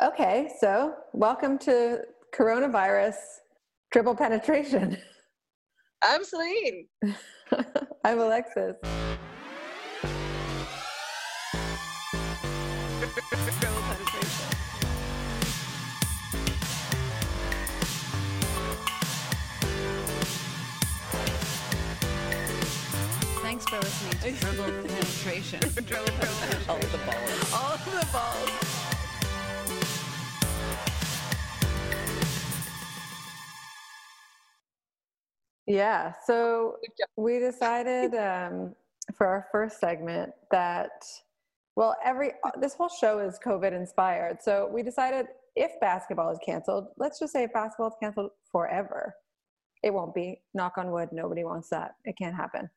[0.00, 2.02] Okay, so welcome to
[2.32, 3.16] coronavirus
[3.92, 4.96] triple penetration.
[6.04, 6.86] I'm Celine.
[8.04, 8.76] I'm Alexis.
[8.80, 9.02] Triple
[13.82, 14.48] penetration.
[23.42, 25.60] Thanks for listening to Dribble Penetration.
[26.68, 27.52] All of the balls.
[27.52, 28.77] All of the balls.
[35.68, 36.76] Yeah, so
[37.18, 38.74] we decided um,
[39.14, 41.04] for our first segment that,
[41.76, 44.38] well, every this whole show is COVID inspired.
[44.40, 45.26] So we decided
[45.56, 49.14] if basketball is canceled, let's just say if basketball is canceled forever,
[49.82, 50.40] it won't be.
[50.54, 51.96] Knock on wood, nobody wants that.
[52.06, 52.70] It can't happen.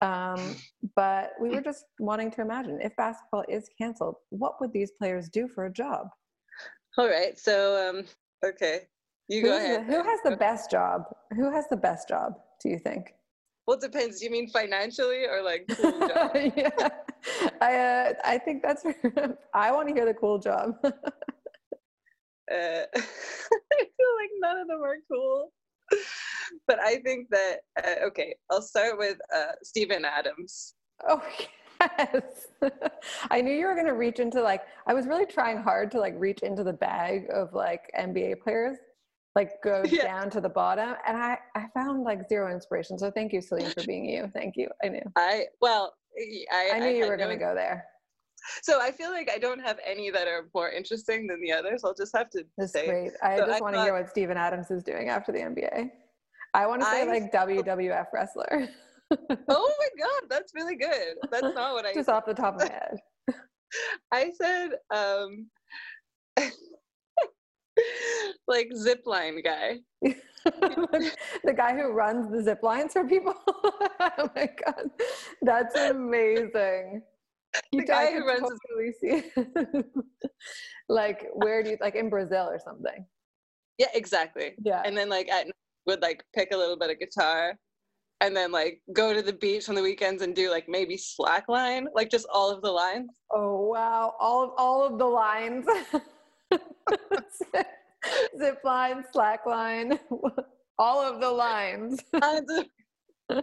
[0.00, 0.56] Um,
[0.96, 5.28] but we were just wanting to imagine if basketball is canceled, what would these players
[5.28, 6.08] do for a job?
[6.98, 7.38] All right.
[7.38, 8.04] So, um,
[8.44, 8.88] okay.
[9.32, 9.84] You Who's go the- ahead.
[9.86, 11.04] who has the best job?
[11.34, 12.34] Who has the best job?
[12.60, 13.14] Do you think?
[13.66, 14.18] Well, it depends.
[14.18, 16.30] Do you mean financially or like cool job?
[16.34, 16.88] yeah,
[17.60, 18.84] I uh, I think that's.
[19.54, 20.74] I want to hear the cool job.
[22.50, 23.00] Uh, I
[23.78, 25.52] feel like none of them are cool.
[26.66, 30.74] But I think that, uh, okay, I'll start with uh, Steven Adams.
[31.08, 31.22] oh
[31.80, 32.48] yes,
[33.30, 34.62] I knew you were gonna reach into like.
[34.86, 38.76] I was really trying hard to like reach into the bag of like NBA players,
[39.34, 40.04] like go Yeah.
[40.04, 42.98] down to the bottom, and I I found like zero inspiration.
[42.98, 44.30] So thank you, Celine, for being you.
[44.34, 44.68] Thank you.
[44.84, 45.02] I knew.
[45.16, 45.94] I, well,
[46.52, 47.84] I, I knew you had were no gonna go there.
[48.62, 51.82] So I feel like I don't have any that are more interesting than the others.
[51.84, 52.86] I'll just have to That's say.
[52.86, 53.12] great.
[53.22, 55.90] I So just want to hear what Steven Adams is doing after the NBA.
[56.52, 58.68] I want to say I like WWF wrestler,
[59.48, 61.16] Oh my god, that's really good.
[61.30, 62.98] That's not what I just off the top of my head.
[64.12, 65.46] I said um
[68.48, 69.78] like zipline guy.
[70.44, 73.34] the guy who runs the zip lines for people.
[73.46, 74.90] oh my god,
[75.42, 77.02] that's amazing.
[77.72, 79.22] The guy who runs totally see
[80.88, 83.06] like where do you like in Brazil or something?
[83.78, 84.52] Yeah, exactly.
[84.62, 84.82] Yeah.
[84.84, 85.46] And then like at
[85.86, 87.54] would like pick a little bit of guitar
[88.20, 91.86] and then like go to the beach on the weekends and do like maybe slackline,
[91.94, 93.10] like just all of the lines.
[93.32, 95.66] Oh wow, all of all of the lines.
[98.38, 99.98] zip line, slack line,
[100.78, 102.00] all of the lines.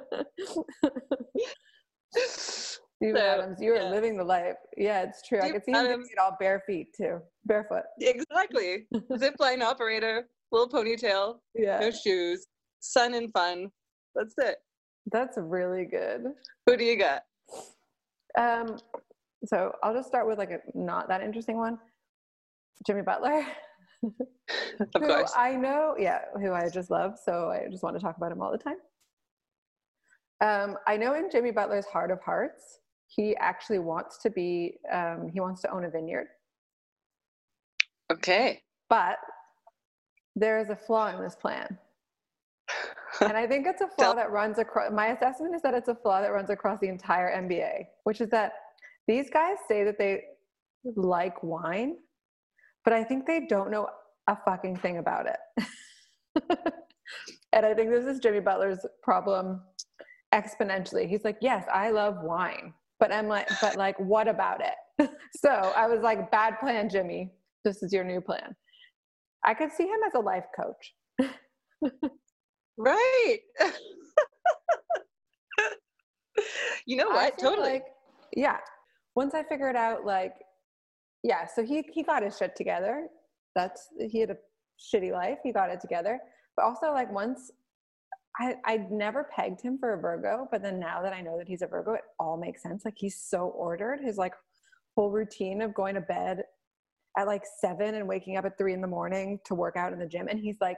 [2.11, 3.89] Steven So, Adams, you are yeah.
[3.89, 4.55] living the life.
[4.75, 5.39] Yeah, it's true.
[5.39, 7.83] I Steve could see him doing it all bare feet too, barefoot.
[7.99, 8.87] exactly.
[9.13, 12.45] Zipline operator, little ponytail, Yeah, no shoes,
[12.79, 13.69] sun and fun.
[14.15, 14.57] That's it.
[15.11, 16.23] that's really good.
[16.65, 17.23] Who do you got?
[18.37, 18.77] Um,
[19.45, 21.77] so I'll just start with like a not that interesting one.
[22.85, 23.45] Jimmy Butler.
[24.79, 25.33] Of who course.
[25.35, 27.15] I know, yeah, who I just love.
[27.23, 28.77] So I just want to talk about him all the time.
[30.41, 35.29] Um, I know in Jimmy Butler's heart of hearts, he actually wants to be, um,
[35.31, 36.27] he wants to own a vineyard,
[38.11, 38.61] Okay.
[38.89, 39.17] but
[40.35, 41.77] there is a flaw in this plan.
[43.21, 45.95] And I think it's a flaw that runs across, my assessment is that it's a
[45.95, 48.53] flaw that runs across the entire NBA, which is that
[49.07, 50.21] these guys say that they
[50.95, 51.97] like wine,
[52.83, 53.87] but I think they don't know
[54.27, 55.65] a fucking thing about it.
[57.53, 59.61] and I think this is Jimmy Butler's problem
[60.33, 61.07] exponentially.
[61.07, 65.09] He's like, yes, I love wine, but I'm like, but like, what about it?
[65.35, 67.31] so I was like, bad plan, Jimmy.
[67.65, 68.55] This is your new plan.
[69.45, 70.93] I could see him as a life coach.
[72.77, 73.39] Right.
[76.85, 77.37] you know what?
[77.37, 77.69] Totally.
[77.71, 77.85] like-
[78.35, 78.57] yeah.
[79.15, 80.33] Once I figured out, like,
[81.23, 83.07] yeah, so he he got his shit together.
[83.55, 84.37] That's he had a
[84.79, 85.39] shitty life.
[85.43, 86.19] He got it together.
[86.55, 87.51] But also, like, once
[88.39, 91.47] I I never pegged him for a Virgo, but then now that I know that
[91.47, 92.85] he's a Virgo, it all makes sense.
[92.85, 93.99] Like, he's so ordered.
[94.01, 94.33] His like
[94.95, 96.43] whole routine of going to bed
[97.17, 99.99] at like seven and waking up at three in the morning to work out in
[99.99, 100.77] the gym, and he's like,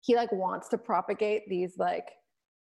[0.00, 2.08] he like wants to propagate these like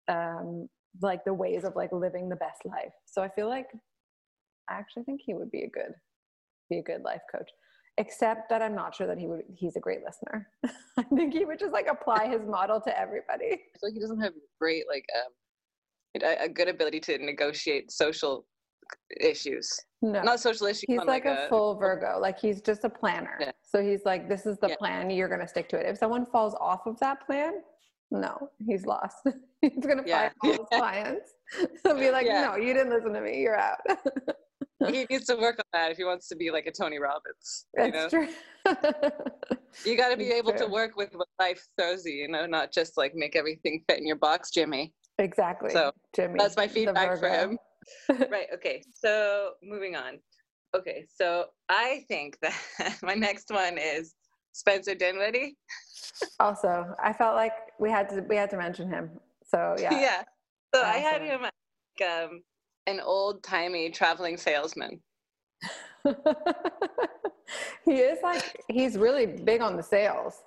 [0.08, 0.70] um
[1.02, 2.94] like the ways of like living the best life.
[3.06, 3.68] So I feel like
[4.70, 5.94] I actually think he would be a good
[6.70, 7.50] be a good life coach.
[7.98, 10.50] Except that I'm not sure that he would he's a great listener.
[10.98, 13.62] I think he would just like apply his model to everybody.
[13.78, 18.46] so he doesn't have great like um a, a good ability to negotiate social
[19.20, 19.70] issues.
[20.02, 20.22] No.
[20.22, 20.86] Not social issues.
[20.88, 22.20] He's on, like, a, full Virgo.
[22.20, 23.38] Like he's just a planner.
[23.40, 23.52] Yeah.
[23.64, 24.76] So he's like, this is the Yeah.
[24.76, 25.10] plan.
[25.10, 25.86] You're gonna stick to it.
[25.88, 27.54] If someone falls off of that plan,
[28.12, 29.18] no, he's lost.
[29.62, 30.30] he's gonna Yeah.
[30.30, 31.32] fire all his clients.
[31.84, 32.46] He'll be like, Yeah.
[32.46, 33.42] no, you didn't listen to me.
[33.42, 33.80] You're out.
[34.92, 37.66] He needs to work on that if he wants to be like a Tony Robbins.
[37.78, 38.28] You That's know, true.
[39.86, 42.14] you got to be It's able to work with what life throws you.
[42.14, 44.94] You know, not just like make everything fit in your box, Jimmy.
[45.20, 45.72] exactly.
[45.72, 46.36] So, Jimmy.
[46.38, 47.58] That's my feedback for him.
[48.30, 48.48] right.
[48.54, 48.84] Okay.
[48.94, 50.20] So moving on.
[50.76, 51.06] Okay.
[51.14, 52.56] So I think that
[53.04, 54.16] my next one is
[54.54, 55.58] Spencer Dinwiddie.
[56.40, 59.12] Also, I felt like we had to we had to mention him.
[59.46, 59.92] So yeah.
[60.00, 60.24] Yeah.
[60.74, 62.42] So I had him like um,
[62.88, 65.00] an old timey traveling salesman.
[67.86, 70.44] he is like he's really big on the sales.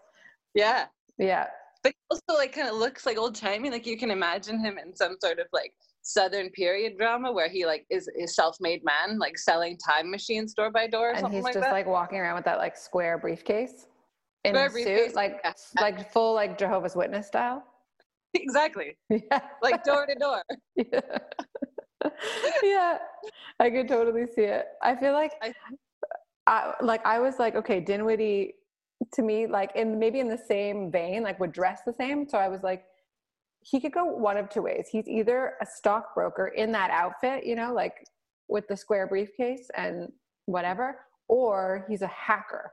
[0.54, 0.86] Yeah.
[1.18, 1.46] Yeah.
[1.82, 3.70] But also like kind of looks like old timey.
[3.70, 7.66] Like you can imagine him in some sort of like southern period drama where he
[7.66, 11.44] like is a self-made man, like selling time machines door by door or And he's
[11.44, 11.72] like just that.
[11.72, 13.86] like walking around with that like square briefcase
[14.44, 15.52] in Square a suit, like yeah.
[15.80, 17.64] like full like Jehovah's Witness style.
[18.34, 18.96] exactly.
[19.10, 19.40] Yeah.
[19.62, 20.42] Like door to door.
[20.76, 21.00] yeah.
[22.62, 22.98] yeah,
[23.60, 24.66] I could totally see it.
[24.82, 25.52] I feel like, I-
[26.46, 28.54] I, like I was like, okay, Dinwiddie,
[29.12, 32.26] to me, like in maybe in the same vein, like would dress the same.
[32.28, 32.84] So I was like,
[33.60, 34.88] he could go one of two ways.
[34.90, 37.92] He's either a stockbroker in that outfit, you know, like
[38.48, 40.10] with the square briefcase and
[40.46, 42.72] whatever, or he's a hacker.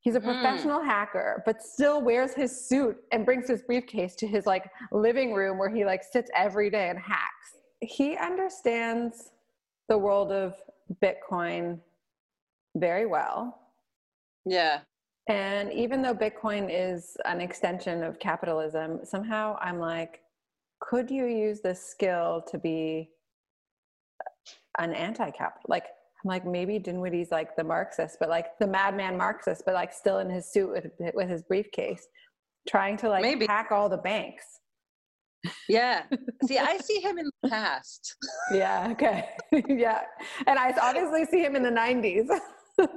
[0.00, 0.24] He's a Mm.
[0.24, 5.32] professional hacker, but still wears his suit and brings his briefcase to his like living
[5.32, 7.53] room where he like sits every day and hacks.
[7.88, 9.30] He understands
[9.88, 10.54] the world of
[11.02, 11.78] Bitcoin
[12.76, 13.58] very well.
[14.44, 14.80] Yeah.
[15.28, 20.20] And even though Bitcoin is an extension of capitalism, somehow I'm like,
[20.80, 23.10] could you use this skill to be
[24.78, 25.62] an anti-capital?
[25.66, 25.84] Like,
[26.22, 30.18] I'm like, maybe Dinwiddie's like the Marxist, but like the madman Marxist, but like still
[30.18, 32.06] in his suit with with his briefcase,
[32.68, 33.46] trying to like Maybe.
[33.46, 34.44] hack all the banks.
[35.68, 36.02] Yeah.
[36.46, 38.16] See, I see him in the past.
[38.52, 38.88] Yeah.
[38.92, 39.28] Okay.
[39.68, 40.02] yeah.
[40.46, 42.28] And I obviously see him in the 90s.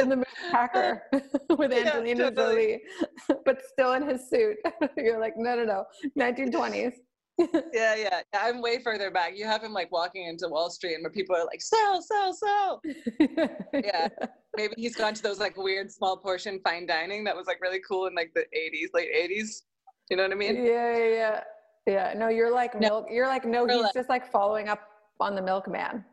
[0.00, 1.02] in the movie Hacker
[1.50, 2.80] with Yeah, Angelina totally.
[3.28, 4.56] Jolie, but still in his suit.
[4.96, 5.84] You're like, no, no, no,
[6.18, 6.92] 1920s.
[7.72, 8.22] Yeah, yeah.
[8.34, 9.36] I'm way further back.
[9.36, 12.32] You have him like walking into Wall Street and where people are like, sell, sell,
[12.32, 12.82] sell.
[13.72, 14.08] Yeah.
[14.56, 17.80] Maybe he's gone to those like weird small portion fine dining that was like really
[17.86, 19.62] cool in like the 80s, late 80s.
[20.10, 20.56] You know what I mean?
[20.64, 21.40] yeah, yeah.
[21.86, 22.14] Yeah.
[22.16, 22.80] No, you're like No.
[22.88, 23.06] milk.
[23.10, 24.80] You're like, no, We're he's like- just like following up
[25.20, 26.04] on the milkman.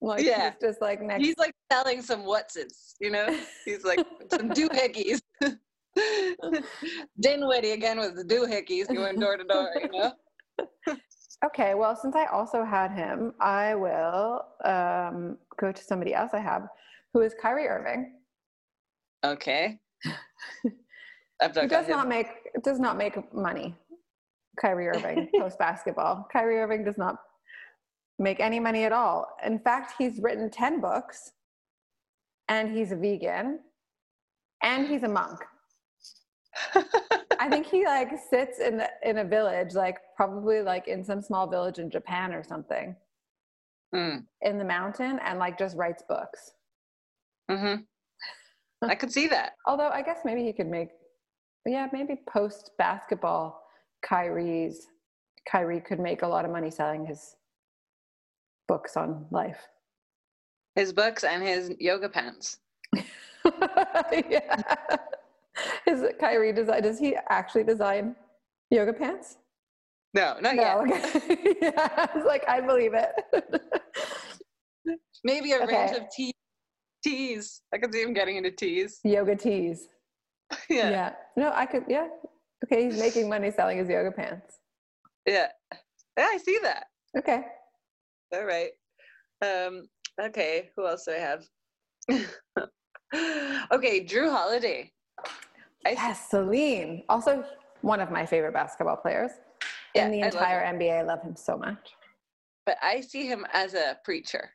[0.00, 0.50] Like, Yeah.
[0.50, 1.24] he's just like next.
[1.24, 3.26] He's like selling some whatsits, you know?
[3.64, 5.20] He's like some doohickeys.
[7.20, 10.12] Dinwiddie again with the doohickeys going door to door, you know?
[11.44, 16.38] Okay, well, since I also had him, I will um, go to somebody else I
[16.40, 16.66] have,
[17.12, 18.14] who is Kyrie Irving.
[19.22, 19.78] Okay.
[21.40, 22.28] After I He got does not make
[22.62, 23.74] does not make money.
[24.60, 26.26] Kyrie Irving post basketball.
[26.32, 27.16] Kyrie Irving does not
[28.18, 29.26] make any money at all.
[29.44, 31.32] In fact, he's written ten books,
[32.48, 33.60] and he's a vegan,
[34.62, 35.40] and he's a monk.
[37.38, 41.20] I think he like sits in the, in a village, like probably like in some
[41.20, 42.96] small village in Japan or something.
[43.94, 46.52] Mm, in the mountain and like just writes books.
[47.50, 47.82] Mm-hmm.
[48.88, 49.52] I could see that.
[49.66, 50.88] Although I guess maybe he could make,
[51.70, 53.62] yeah, maybe post basketball,
[54.02, 54.86] Kyrie's
[55.46, 57.36] Kyrie could make a lot of money selling his
[58.68, 59.60] books on life.
[60.74, 62.58] His books and his yoga pants.
[62.94, 64.62] yeah.
[65.86, 66.82] Is it Kyrie design?
[66.82, 68.14] Does he actually design
[68.70, 69.36] yoga pants?
[70.12, 70.84] No, not yet.
[70.84, 70.94] No.
[70.94, 71.56] Okay.
[71.62, 73.12] yeah, I was like, I believe it.
[75.24, 76.32] Maybe a range of teas.
[77.02, 77.62] Teas.
[77.72, 79.00] I could see him getting into teas.
[79.04, 79.88] yoga tees.
[80.70, 80.90] Yeah.
[80.90, 81.12] yeah.
[81.36, 81.84] No, I could.
[81.88, 82.08] Yeah.
[82.64, 84.58] Okay, he's making money selling his yoga pants.
[85.26, 85.48] Yeah.
[86.16, 86.86] Yeah, I see that.
[87.18, 87.44] Okay.
[88.32, 88.70] All right.
[89.42, 89.88] Um,
[90.20, 91.46] okay, who else do I have?
[93.72, 94.92] okay, Jrue Holiday.
[95.84, 97.02] I Yes, Celine.
[97.08, 97.44] Also,
[97.82, 99.30] one of my favorite basketball players
[99.94, 100.78] Yeah, in the entire him.
[100.78, 100.98] NBA.
[101.00, 101.94] I love him so much.
[102.64, 104.50] but I see him as a preacher.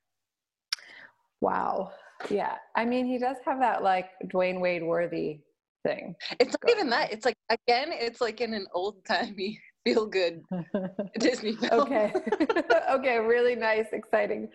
[1.39, 1.91] Wow.
[2.29, 2.55] Yeah.
[2.75, 5.41] I mean, he does have that like Dwyane Wade worthy
[5.83, 6.15] thing.
[6.39, 7.11] It's not even that.
[7.11, 10.41] It's like again, it's like in an old timey feel good
[11.19, 11.81] Disney film.
[11.81, 12.13] okay.
[12.91, 13.17] okay.
[13.17, 14.50] Really nice, exciting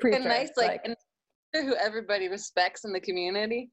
[0.00, 0.20] preacher.
[0.20, 0.96] a nice like, actor
[1.54, 3.70] who everybody respects in the community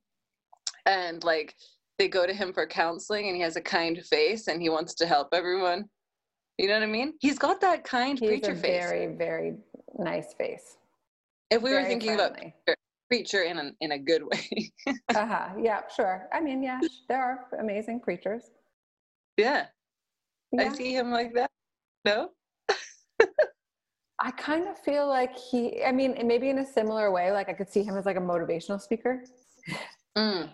[0.86, 1.56] and like
[1.98, 4.94] they go to him for counseling and he has a kind face and he wants
[4.96, 5.86] to help everyone
[6.58, 9.54] you know what i mean he's got that kind he's preacher a face very, very
[9.98, 10.78] nice face.
[11.50, 12.54] if we were Very thinking about friendly.
[13.10, 14.72] Preacher in a, in a good way
[15.16, 15.50] uh-huh.
[15.60, 16.30] Yeah, sure.
[16.32, 18.44] I mean, yeah, there are amazing preachers.
[19.38, 19.66] yeah,
[20.52, 20.70] Yeah.
[20.72, 21.50] i see him like that
[22.06, 22.30] no
[24.22, 27.54] I kind of feel like he, I mean, maybe in a similar way, like I
[27.54, 29.24] could see him as like a motivational speaker.
[30.18, 30.50] Mm.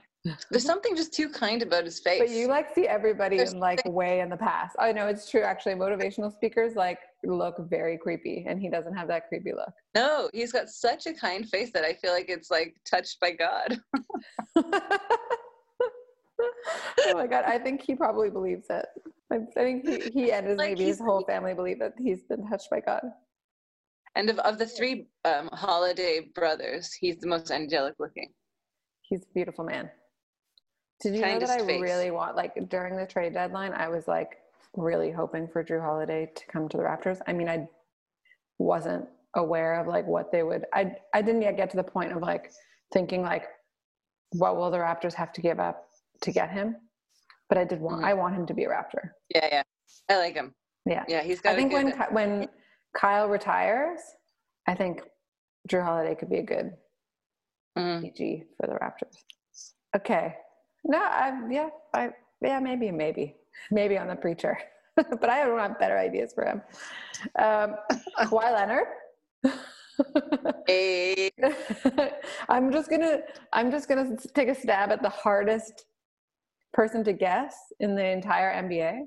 [0.49, 2.19] There's something just too kind about his face.
[2.19, 4.75] But you like see everybody There's in like way in the past.
[4.79, 5.41] I know it's true.
[5.41, 9.71] Actually, motivational speakers like look very creepy, and he doesn't have that creepy look.
[9.93, 13.31] no, he's got such a kind face that I feel like it's like touched by
[13.31, 13.79] God.
[14.55, 14.81] oh
[17.13, 18.85] my god, I think he probably believes it.
[19.31, 22.23] I, I think he, he and his Like, maybe his whole family believe that he's
[22.23, 23.03] been touched by God.
[24.15, 28.31] And of, of the three um, holiday brothers, he's the most angelic looking.
[29.01, 29.89] He's a beautiful man.
[31.01, 31.81] Did you know that I face.
[31.81, 34.37] really want like during the trade deadline, I was like
[34.75, 37.19] really hoping for Jrue Holiday to come to the Raptors.
[37.27, 37.67] I mean, I
[38.57, 40.65] wasn't aware of like what they would.
[40.73, 42.51] I I didn't yet get to the point of like
[42.93, 43.45] thinking like,
[44.31, 45.87] what will the Raptors have to give up
[46.21, 46.77] to get him?
[47.49, 48.01] But I did want.
[48.01, 48.05] Mhm.
[48.05, 49.11] I want him to be a Raptor.
[49.33, 49.63] Yeah, yeah.
[50.09, 50.53] I like him.
[50.85, 51.03] Yeah.
[51.07, 52.49] Yeah, he's got I think when Ky- when
[52.95, 53.99] Kyle retires,
[54.67, 55.01] I think
[55.69, 56.71] Jrue Holiday could be a good
[57.77, 58.01] Mm.
[58.01, 59.17] PG for the Raptors.
[59.95, 60.37] Okay.
[60.85, 62.11] No, I yeah, I
[62.41, 63.35] yeah, maybe, maybe,
[63.71, 64.57] maybe on the preacher,
[64.95, 66.61] but I don't have better ideas for him.
[67.39, 67.75] Um,
[68.19, 68.87] Kawhi Leonard.
[70.67, 71.31] Hey,
[72.49, 73.19] I'm just gonna
[73.53, 75.85] I'm just gonna take a stab at the hardest
[76.73, 79.03] person to guess in the entire NBA.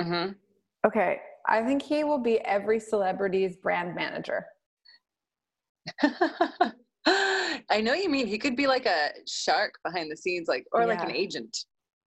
[0.00, 0.34] Mhm.
[0.84, 4.46] Okay, I think he will be every celebrity's brand manager.
[7.72, 10.84] I know you mean he could be like a shark behind the scenes, like or
[10.86, 11.56] like an agent.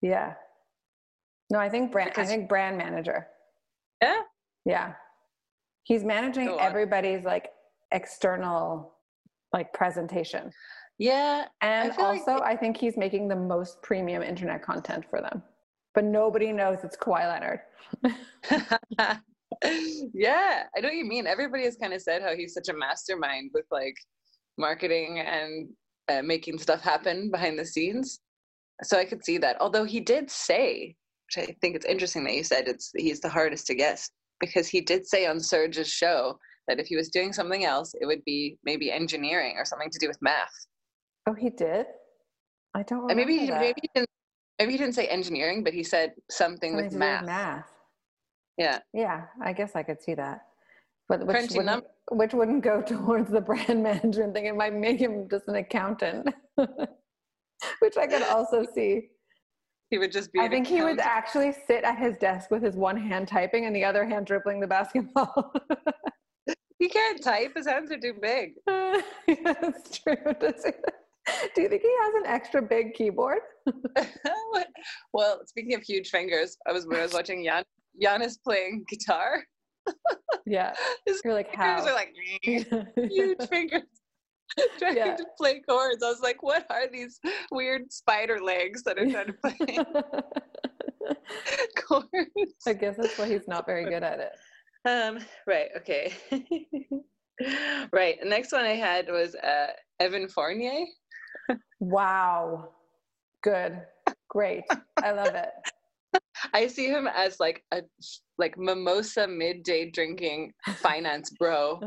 [0.01, 0.33] Yeah.
[1.49, 2.11] No, I think brand.
[2.11, 3.27] Because- I think brand manager.
[4.01, 4.21] Yeah.
[4.65, 4.93] Yeah.
[5.83, 7.49] He's managing everybody's like
[7.91, 8.93] external
[9.53, 10.51] like presentation.
[10.99, 11.45] Yeah.
[11.61, 15.41] And like also I think he's making the most premium internet content for them.
[15.95, 17.61] But nobody knows it's Kawhi Leonard.
[20.13, 21.25] yeah, I know what you mean.
[21.27, 23.95] Everybody has kind of said how he's such a mastermind with like
[24.57, 25.69] marketing and
[26.09, 28.19] uh, making stuff happen behind the scenes.
[28.83, 29.57] So I could see that.
[29.59, 30.95] Although he did say,
[31.27, 34.09] which I think it's interesting that you said it's he's the hardest to guess
[34.39, 38.05] because he did say on Serge's show that if he was doing something else, it
[38.05, 40.49] would be maybe engineering or something to do with math.
[41.27, 41.85] Oh, he did?
[42.75, 43.61] I don't And maybe he, that.
[43.61, 44.09] maybe he didn't
[44.59, 47.25] maybe he didn't say engineering, but he said something Something with math.
[47.25, 47.71] math.
[48.57, 48.79] Yeah.
[48.93, 50.41] Yeah, I guess I could see that.
[51.07, 54.45] But which wouldn't, which wouldn't go towards the brand management thing.
[54.45, 59.09] It might make him just an accountant, which I could also see.
[59.91, 60.39] He would just be.
[60.39, 63.75] I think he would actually sit at his desk with his one hand typing and
[63.75, 65.53] the other hand dribbling the basketball.
[66.77, 67.53] He can't type.
[67.55, 68.51] His hands are too big.
[68.67, 69.01] yeah,
[69.61, 70.17] that's true.
[70.41, 70.71] Does he-
[71.55, 73.39] Do you think he has an extra big keyboard?
[75.13, 77.63] well, speaking of huge fingers, I was when I was watching Jan,
[78.03, 79.41] Giannis playing guitar.
[80.45, 80.73] Yeah.
[81.05, 81.87] His You're like, fingers how?
[81.87, 83.83] are like huge fingers
[84.79, 85.15] trying Yeah.
[85.15, 86.03] to play chords.
[86.03, 87.19] I was like, what are these
[87.51, 89.55] weird spider legs that are trying to play
[91.75, 92.53] chords?
[92.67, 94.31] I guess that's why he's not very good at it.
[94.87, 95.69] Um, right.
[95.77, 96.13] Okay.
[97.91, 98.17] right.
[98.21, 99.67] The next one I had was uh,
[99.99, 100.85] Evan Fournier.
[101.79, 102.69] Wow.
[103.43, 103.81] Good.
[104.29, 104.63] Great.
[105.01, 105.49] I love it.
[106.53, 107.81] I see him as like a
[108.37, 111.79] like mimosa midday drinking finance bro.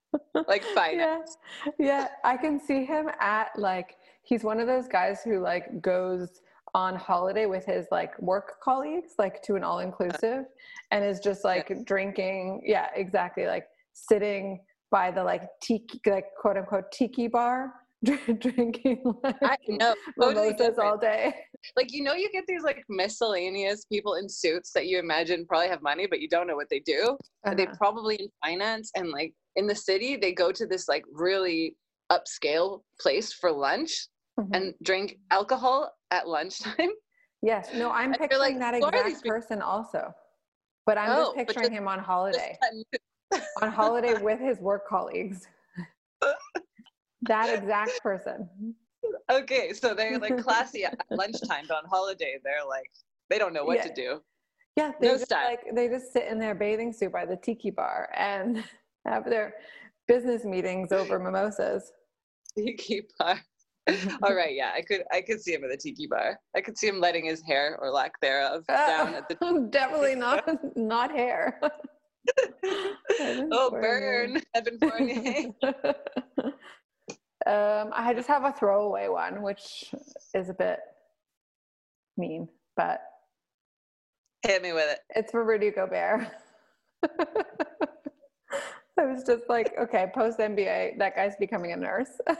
[0.48, 1.36] like finance.
[1.78, 1.86] Yeah.
[1.86, 2.08] Yeah.
[2.24, 6.40] I can see him at like, he's one of those guys who like goes
[6.74, 10.44] on holiday with his like work colleagues, like to an all inclusive,
[10.90, 12.62] and is just like drinking.
[12.64, 13.46] Yeah, exactly.
[13.46, 14.60] Like sitting
[14.90, 17.72] by the like tiki, like quote unquote tiki bar,
[18.04, 19.94] drinking like I know.
[20.20, 21.34] Totally mimosas all day.
[21.76, 25.68] Like you know, you get these like miscellaneous people in suits that you imagine probably
[25.68, 27.16] have money, but you don't know what they do.
[27.56, 27.74] They Uh-huh.
[27.76, 31.76] probably in finance and like in the city, they go to this like really
[32.10, 34.48] upscale place for lunch Mhm.
[34.54, 36.90] and drink alcohol at lunchtime.
[37.42, 37.72] Yes.
[37.74, 40.14] No, I'm feel picturing like, that exact person also.
[40.86, 42.58] But I'm Oh, just picturing just- him on holiday.
[43.62, 45.46] on holiday with his work colleagues.
[47.22, 48.48] that exact person.
[49.30, 52.90] Okay, so they're like classy at lunchtime, but on holiday, they're like
[53.30, 54.20] they don't know what to do.
[54.76, 55.44] Yeah, they No just style.
[55.48, 58.62] like they just sit in their bathing suit by the tiki bar and
[59.06, 59.54] have their
[60.06, 61.92] business meetings over mimosas.
[62.56, 63.40] Tiki bar.
[64.22, 66.38] All right, yeah, I could I could see him at the tiki bar.
[66.54, 70.14] I could see him letting his hair or lack thereof uh, down at the Definitely
[70.14, 71.58] not not hair.
[73.50, 75.46] Oh burn, Evan Fournier.
[77.48, 79.94] Um, I just have a throwaway one, which
[80.34, 80.80] is a bit
[82.18, 83.00] mean, but
[84.46, 84.98] Hit me with it.
[85.16, 86.28] it's for Rudy Gobert.
[88.98, 92.10] I was just like, okay, post NBA, that guy's becoming a nurse.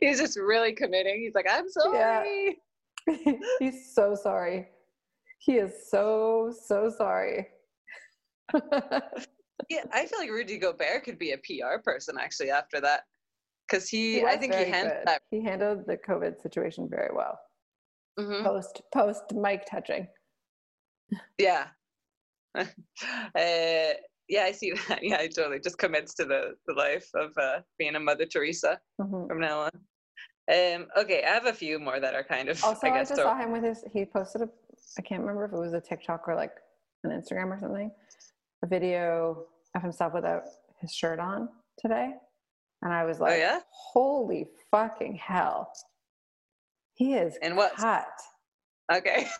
[0.00, 1.20] He's just really committing.
[1.20, 2.58] He's like, I'm sorry.
[3.06, 3.34] Yeah.
[3.58, 4.68] He's so sorry.
[5.38, 7.48] He is so, so sorry.
[9.68, 13.02] Yeah, I feel like Rudy Gobert could be a PR person actually after that.
[13.68, 15.06] Because he, He I think he handled good.
[15.06, 15.22] that.
[15.30, 17.38] He handled the COVID situation very well.
[18.18, 18.44] Mhm.
[18.44, 20.06] Post post mic touching.
[21.38, 21.68] Yeah.
[22.54, 22.64] uh,
[23.34, 24.98] yeah, I see that.
[25.02, 28.80] Yeah, I totally just commits to the, the life of uh, being a Mother Teresa
[29.00, 29.28] Mhm.
[29.28, 29.70] from now on.
[30.46, 33.08] Um, okay, I have a few more that are kind of, Also, I I, guess,
[33.08, 33.82] just so- saw him with his.
[33.92, 34.48] He posted a.
[34.98, 36.52] I can't remember if it was a TikTok or like
[37.04, 37.90] an Instagram or something.
[38.64, 39.44] A video
[39.74, 40.44] of himself without
[40.80, 42.14] his shirt on today,
[42.80, 43.60] and I was oh like, yeah.
[43.68, 45.70] "Holy fucking hell!"
[46.94, 47.76] He is And what?
[47.76, 48.08] cut.
[48.90, 49.28] Okay.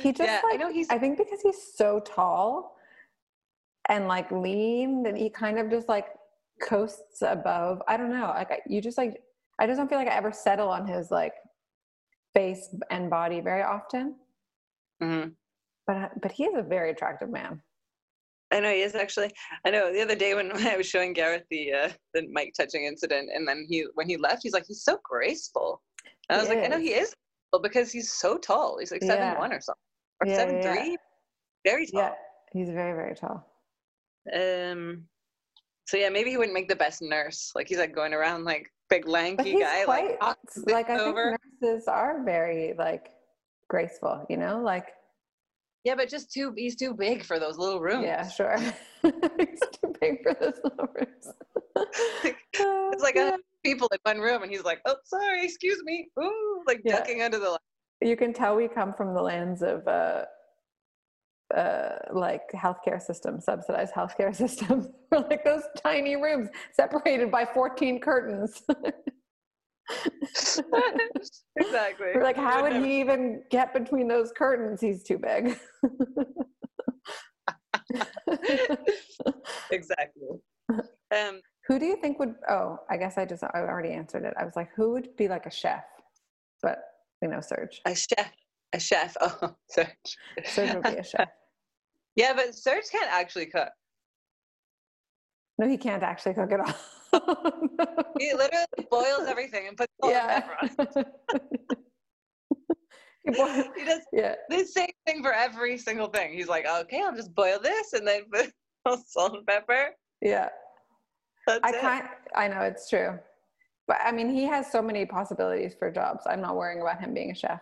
[0.00, 0.88] He just yeah, like, I know he's.
[0.90, 2.76] I think because he's so tall
[3.88, 6.06] and like lean that he kind of just like
[6.62, 7.82] coasts above.
[7.88, 8.26] I don't know.
[8.28, 9.20] Like you just like
[9.58, 11.32] I just don't feel like I ever settle on his like
[12.32, 14.14] face and body very often.
[15.02, 15.34] Mhm.
[15.88, 17.60] But but he is a very attractive man.
[18.52, 19.30] I know he is actually.
[19.64, 22.84] I know the other day when I was showing Gareth the uh, the mic touching
[22.84, 25.82] incident, and then he when he left, he's like, he's so graceful.
[26.28, 27.08] And I He was like, I know he is.
[27.08, 27.14] is,
[27.52, 28.78] well, because he's so tall.
[28.78, 29.38] He's like seven Yeah.
[29.38, 29.80] one or something,
[30.20, 30.74] or Yeah, seven yeah.
[30.74, 30.96] three.
[31.64, 32.02] Very tall.
[32.02, 32.12] Yeah,
[32.52, 33.44] he's very very tall.
[34.32, 35.08] Um.
[35.86, 37.50] So yeah, maybe he wouldn't make the best nurse.
[37.54, 40.98] Like he's like going around like big But lanky he's guy, quite like like I
[40.98, 43.08] things think nurses are very like
[43.68, 44.26] graceful.
[44.28, 44.88] You know, like
[45.84, 46.52] Yeah, but just too.
[46.56, 48.04] He's too big for those little rooms.
[48.04, 48.58] yeah, sure.
[49.02, 51.32] he's too big for this little rooms.
[52.92, 53.36] It's like Yeah.
[53.64, 56.96] people in one room, and he's like, "Oh, sorry, excuse me." Ooh, like Yeah.
[56.98, 57.58] ducking under the.
[58.00, 60.24] you can tell we come from the lands of uh,
[61.54, 64.92] uh, like healthcare system, subsidized healthcare system.
[65.12, 68.62] We're like those tiny rooms separated by 14 curtains.
[71.56, 72.08] Exactly.
[72.14, 74.80] We're like, how would he even get between those curtains?
[74.80, 75.58] He's too big.
[79.70, 80.28] exactly.
[81.14, 82.34] Um, who do you think would?
[82.48, 84.34] Oh, I guess I just I already answered it.
[84.38, 85.84] I was like, who would be like a chef?
[86.62, 86.78] But
[87.22, 87.80] we know Serge.
[87.84, 88.32] a chef.
[88.72, 89.16] A chef.
[89.20, 89.88] Oh, Serge.
[90.44, 91.28] Serge would be a chef.
[92.16, 93.68] yeah, but Serge can't actually cook.
[95.58, 96.74] No, he can't actually cook at all.
[98.18, 100.40] He literally boils everything and puts salt and yeah.
[100.40, 101.04] pepper on.
[103.76, 104.36] He does yeah.
[104.48, 106.32] the same thing for every single thing.
[106.32, 109.90] He's like, okay, I'll just boil this and then put salt and pepper.
[110.22, 110.48] Yeah.
[111.46, 112.06] That's I can't.
[112.34, 113.18] I know it's true,
[113.86, 116.24] but I mean, he has so many possibilities for jobs.
[116.26, 117.60] I'm not worrying about him being a chef.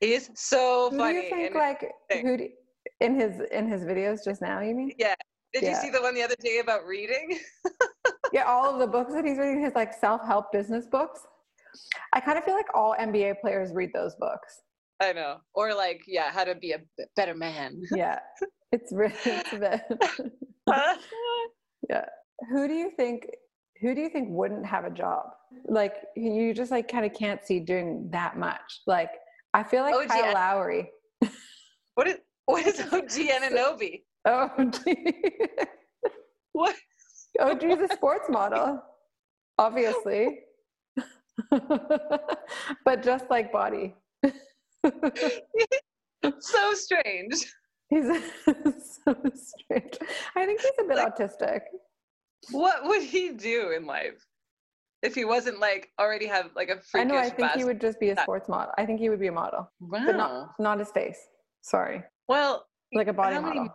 [0.00, 1.20] He's so Who funny.
[1.20, 2.48] do you think, like, who do,
[3.00, 4.60] in his in his videos just now?
[4.60, 4.92] You mean?
[4.98, 5.14] yeah.
[5.52, 7.38] Did you see the one the other day about reading?
[8.32, 11.20] Yeah, all of the books that he's reading, his like self help business books.
[12.12, 14.62] I kind of feel like all NBA players read those books.
[15.00, 15.38] I know.
[15.54, 16.80] Or like, yeah, how to be a
[17.16, 17.82] better man.
[17.94, 18.18] Yeah,
[18.72, 19.52] it's really it's
[21.90, 22.06] yeah.
[22.50, 23.26] Who do you think?
[23.82, 25.26] Who do you think wouldn't have a job?
[25.66, 28.80] Like you just like kind of can't see doing that much.
[28.86, 29.10] Like
[29.54, 30.90] I feel like OG Kyle Lowry.
[31.94, 34.02] what is what is OG Anunoby?
[34.26, 34.50] Oh,
[34.84, 35.14] gee.
[36.52, 36.74] What?
[37.40, 38.82] Oh, geez, a sports model,
[39.58, 40.40] obviously,
[42.84, 43.94] but just like body.
[46.40, 47.34] so strange.
[47.88, 48.06] He's
[48.46, 49.94] so strange.
[50.34, 51.60] I think he's a bit Like- autistic.
[52.50, 54.24] What would he do in life
[55.02, 57.16] if he wasn't like already have like a freakish I know.
[57.16, 58.72] I think he would just be a sports model.
[58.78, 60.02] I think he would be a model, Wow.
[60.06, 61.18] but not not his face.
[61.62, 63.68] Sorry, well, like a body how many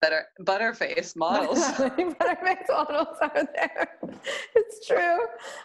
[0.00, 1.58] better butterface models.
[1.58, 3.98] Butterface models are there?
[4.54, 5.18] It's true.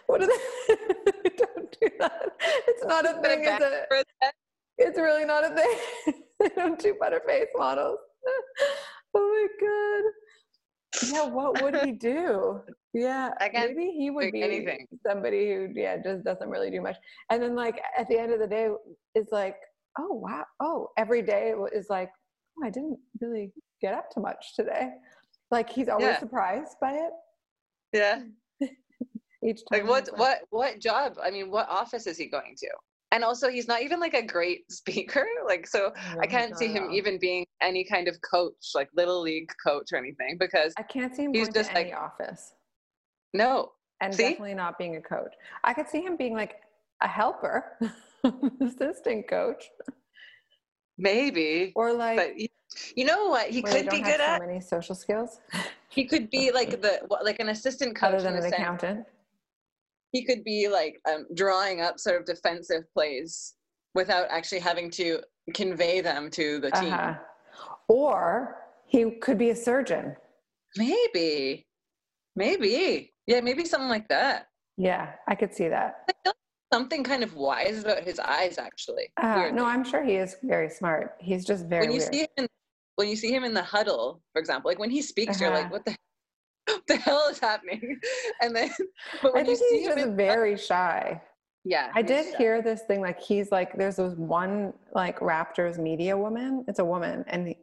[0.06, 0.26] What are
[0.68, 1.30] they?
[1.36, 2.22] don't do that.
[2.68, 3.44] It's not a thing.
[3.44, 4.32] It's, a,
[4.78, 6.22] it's really not a thing.
[6.38, 7.98] they don't do butterface models.
[9.14, 10.12] oh my god.
[11.12, 12.60] Yeah, what would he do?
[12.92, 14.86] Yeah, maybe he would be anything.
[15.06, 16.96] somebody who yeah just doesn't really do much.
[17.30, 18.68] And then like at the end of the day
[19.14, 19.56] it's like,
[19.98, 22.10] oh wow, oh every day is like,
[22.62, 24.90] oh, I didn't really get up to much today.
[25.50, 26.20] Like he's always Yeah.
[26.20, 27.10] surprised by it
[27.92, 28.22] yeah.
[29.44, 29.80] each time.
[29.80, 31.16] Like what what what job?
[31.22, 32.68] I mean, what office is he going to?
[33.12, 35.26] And also he's not even like a great speaker.
[35.46, 39.20] Like so No, I can't see him even being any kind of coach, like little
[39.20, 42.00] league coach or anything because I can't see him he's going just to any like-
[42.00, 42.54] office.
[43.34, 43.72] no.
[44.00, 44.22] and See?
[44.22, 45.34] definitely not being a coach.
[45.64, 46.54] I could see him being like
[47.02, 47.64] a helper,
[48.62, 49.64] assistant coach.
[51.00, 51.72] Maybe.
[51.74, 52.36] Or like, But
[52.96, 54.40] you- know what he could be good so at?
[54.40, 55.40] many social skills
[55.88, 59.06] He could be like the what- like an assistant coach other than an accountant.
[60.12, 63.54] he could be like um, drawing up sort of defensive plays
[63.94, 65.20] without actually having to
[65.54, 66.92] convey them to the team.
[66.92, 67.14] Uh-huh.
[67.88, 70.14] Or he could be a surgeon.
[70.76, 71.66] Maybe,
[72.36, 74.46] maybe, yeah, maybe something like that.
[74.76, 76.08] Yeah, I could see that.
[76.72, 79.12] Something kind of wise about his eyes, actually.
[79.16, 81.16] Uh, no, I'm sure he is very smart.
[81.18, 82.12] He's just very when you weird.
[82.14, 82.48] see him, in,
[82.96, 85.64] when you see him in the huddle, for example, like when he speaks, you're like,
[85.64, 85.72] Uh-huh.
[85.72, 85.96] what the,
[86.72, 87.98] what the hell is happening?
[88.42, 88.70] And then,
[89.22, 91.20] but I when you think see he's him, just very shy.
[91.64, 92.38] yeah, I did shy.
[92.38, 96.64] hear this thing like he's like there's this one like Raptors media woman.
[96.68, 97.58] It's a woman, and he,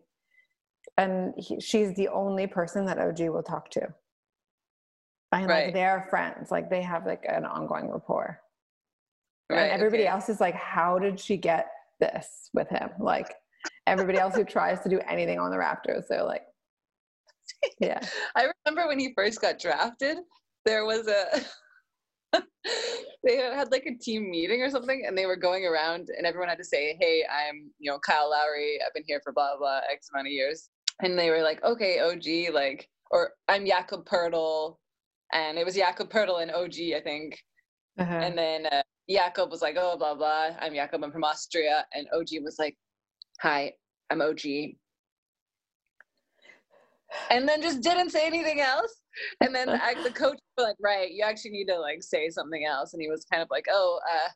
[0.97, 3.87] and he, she's the only person that OG will talk to.
[5.31, 5.65] And Right.
[5.65, 8.41] like they're friends, like they have like an ongoing rapport.
[9.49, 10.11] Right, and everybody okay.
[10.11, 11.67] else is like, how did she get
[11.99, 12.89] this with him?
[12.99, 13.33] Like
[13.85, 16.43] everybody else who tries to do anything on the Raptors, they're like,
[17.79, 18.01] yeah,
[18.35, 20.17] I remember when he first got drafted,
[20.65, 21.41] there was a
[23.23, 26.49] they had like a team meeting or something and they were going around and everyone
[26.49, 29.79] had to say, Hey, I'm, you know, Kyle Lowry, I've been here for blah blah
[29.91, 30.69] X amount of years.
[31.01, 34.75] And they were like, Okay, OG, like or I'm Jakob Poeltl
[35.33, 37.41] and it was Jakob Poeltl and OG, I think.
[37.99, 38.13] Uh-huh.
[38.13, 41.85] And then uh, Jakob was like, Oh, blah blah, I'm Jakob, I'm from Austria.
[41.93, 42.77] And OG was like,
[43.41, 43.73] Hi,
[44.09, 44.41] I'm OG.
[47.29, 48.93] And then just didn't say anything else.
[49.41, 52.65] And then I, the coach was like, right, you actually need to like say something
[52.65, 52.93] else.
[52.93, 54.29] And he was kind of like, oh, uh,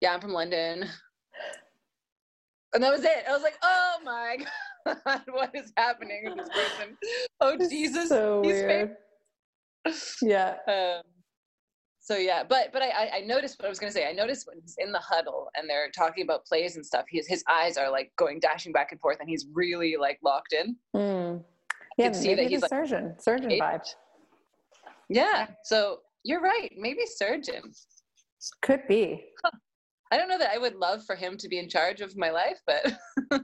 [0.00, 0.84] yeah, I'm from London.
[2.74, 3.24] And that was it.
[3.28, 4.38] I was like, oh my
[5.06, 6.96] God, what is happening with this person?
[7.40, 8.08] Oh, Jesus.
[8.08, 8.96] so he's weird.
[10.22, 11.02] Yeah, Um,
[12.04, 14.06] so yeah, but but I I- noticed what I was gonna say.
[14.06, 17.06] I noticed when he's in the huddle and they're talking about plays and stuff.
[17.08, 20.52] His his eyes are like going dashing back and forth, and he's really like locked
[20.52, 20.76] in.
[20.94, 21.42] Mm.
[21.96, 22.12] yeah.
[22.12, 23.62] see that he's, the like, surgeon, surgeon eight.
[23.62, 23.86] vibe
[25.08, 25.48] Yeah.
[25.64, 26.70] So you're right.
[26.76, 27.72] Maybe surgeon.
[28.60, 29.24] could be.
[30.12, 32.30] I don't know that I would love for him to be in charge of my
[32.30, 32.92] life, but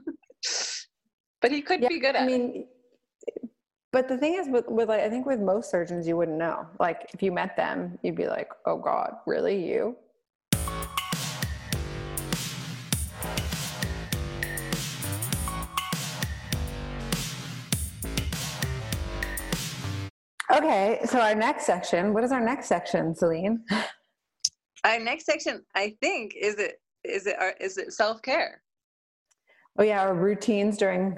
[1.41, 2.67] but he could Yeah, be good at I it.
[3.91, 6.65] But the thing is, with, with like, I think with most surgeons, you wouldn't know.
[6.79, 9.97] Like, if you met them, you'd be like, "Oh God, really, you?"
[20.51, 22.13] Okay, so our next section.
[22.13, 23.63] What is our next section, Celine?
[24.83, 28.61] Our next section, I think, is it is it our- is it self care?
[29.77, 31.17] Oh yeah, our routines during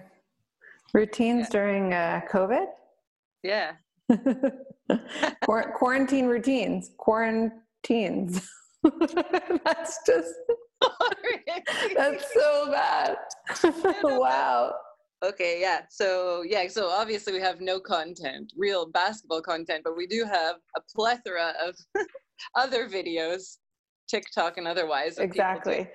[0.93, 2.65] routines during uh, COVID.
[3.43, 3.73] Yeah.
[5.43, 6.91] Quar- quarantine routines.
[6.97, 8.47] Quarantines.
[9.65, 10.33] That's just
[11.95, 13.15] that's so bad.
[14.03, 14.73] wow.
[15.23, 15.83] Okay, yeah.
[15.89, 20.57] So yeah, so obviously we have no content, real basketball content, but we do have
[20.75, 21.75] a plethora of
[22.57, 23.57] other videos,
[24.09, 25.17] TikTok and otherwise.
[25.17, 25.87] Exactly.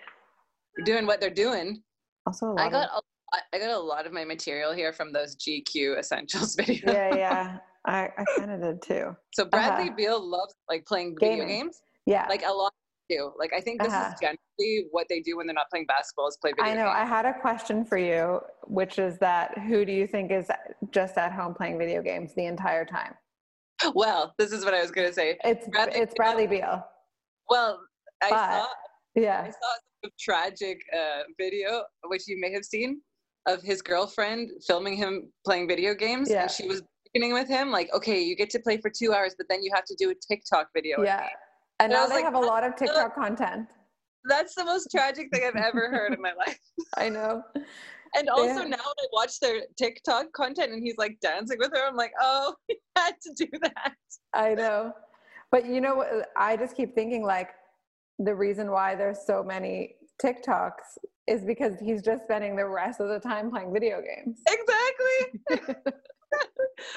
[0.86, 1.82] doing what they're doing.
[2.26, 3.04] Also, a lot I of- got a lot,
[3.52, 6.92] I got a lot of my material here from those GQ essentials videos.
[6.92, 7.58] yeah, yeah.
[7.86, 9.16] I, I kind of did too.
[9.34, 9.96] So Bradley Uh-huh.
[9.96, 12.26] Beal loves like playing video games, Yeah.
[12.28, 12.72] like a lot
[13.10, 13.32] too.
[13.38, 14.12] Like I think this Uh-huh.
[14.14, 16.78] is generally what they do when they're not playing basketball is play video games.
[16.78, 16.88] I know.
[16.90, 20.48] I had a question for you, which is that who do you think is
[20.90, 23.14] just at home playing video games the entire time?
[23.94, 25.38] Well, this is what I was gonna say.
[25.44, 26.16] It's Bradley it's Beal.
[26.16, 26.84] Bradley Beal.
[27.48, 27.80] Well,
[28.22, 28.66] I But- saw
[29.16, 33.00] I saw a tragic uh, video, which you may have seen,
[33.48, 36.42] of his girlfriend filming him playing video games, Yeah.
[36.42, 36.82] and she was
[37.12, 39.72] beginning with him like, "Okay, you get to play for two hours, but then you
[39.74, 41.20] have to do a TikTok video." with Yeah.
[41.22, 41.28] me."
[41.80, 43.66] And And I now they like, have a lot of TikTok content.
[44.24, 46.58] That's the most tragic thing I've ever heard in my life.
[46.96, 47.42] I know.
[48.14, 48.64] And also Yeah.
[48.64, 52.12] now when I watch their TikTok content and he's like dancing with her, I'm like,
[52.20, 53.94] oh, he had to do that.
[54.34, 54.92] I know.
[55.50, 56.24] But you know?
[56.36, 57.50] I just keep thinking like
[58.18, 63.08] the reason why there's so many TikToks is because he's just spending the rest of
[63.08, 64.40] the time playing video games.
[64.48, 65.82] Exactly.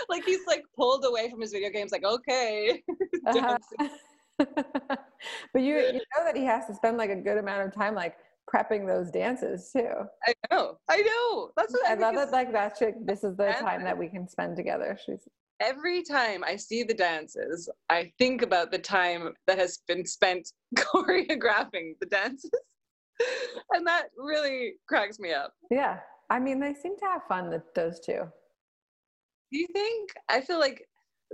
[0.10, 2.82] like he's like pulled away from his video games, like, okay.
[3.28, 3.58] Uh-huh.
[4.40, 7.94] but you you know that he has to spend like a good amount of time
[7.94, 8.16] like
[8.52, 9.92] prepping those dances too.
[10.26, 10.80] I know.
[10.90, 11.52] I know.
[11.56, 14.08] That's what I, I love it like that chick this is the time that we
[14.08, 14.98] can spend together.
[15.06, 15.28] She's
[15.60, 20.52] Every time I see the dances, I think about the time that has been spent
[20.76, 22.50] choreographing the dances.
[23.72, 25.54] and that really cracks me up.
[25.70, 26.00] yeah.
[26.30, 28.22] I mean they seem to have fun th- those two.
[29.52, 30.12] Do you think?
[30.30, 30.88] I feel like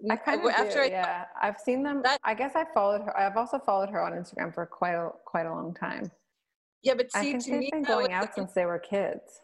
[0.09, 1.25] I kind of after do, I yeah.
[1.39, 2.01] I've seen them.
[2.03, 3.15] That- I guess I followed her.
[3.17, 6.11] I've also followed her on Instagram for quite a quite a long time.
[6.83, 8.79] Yeah, but I see, think to they've me, been going out like- since they were
[8.79, 9.41] kids.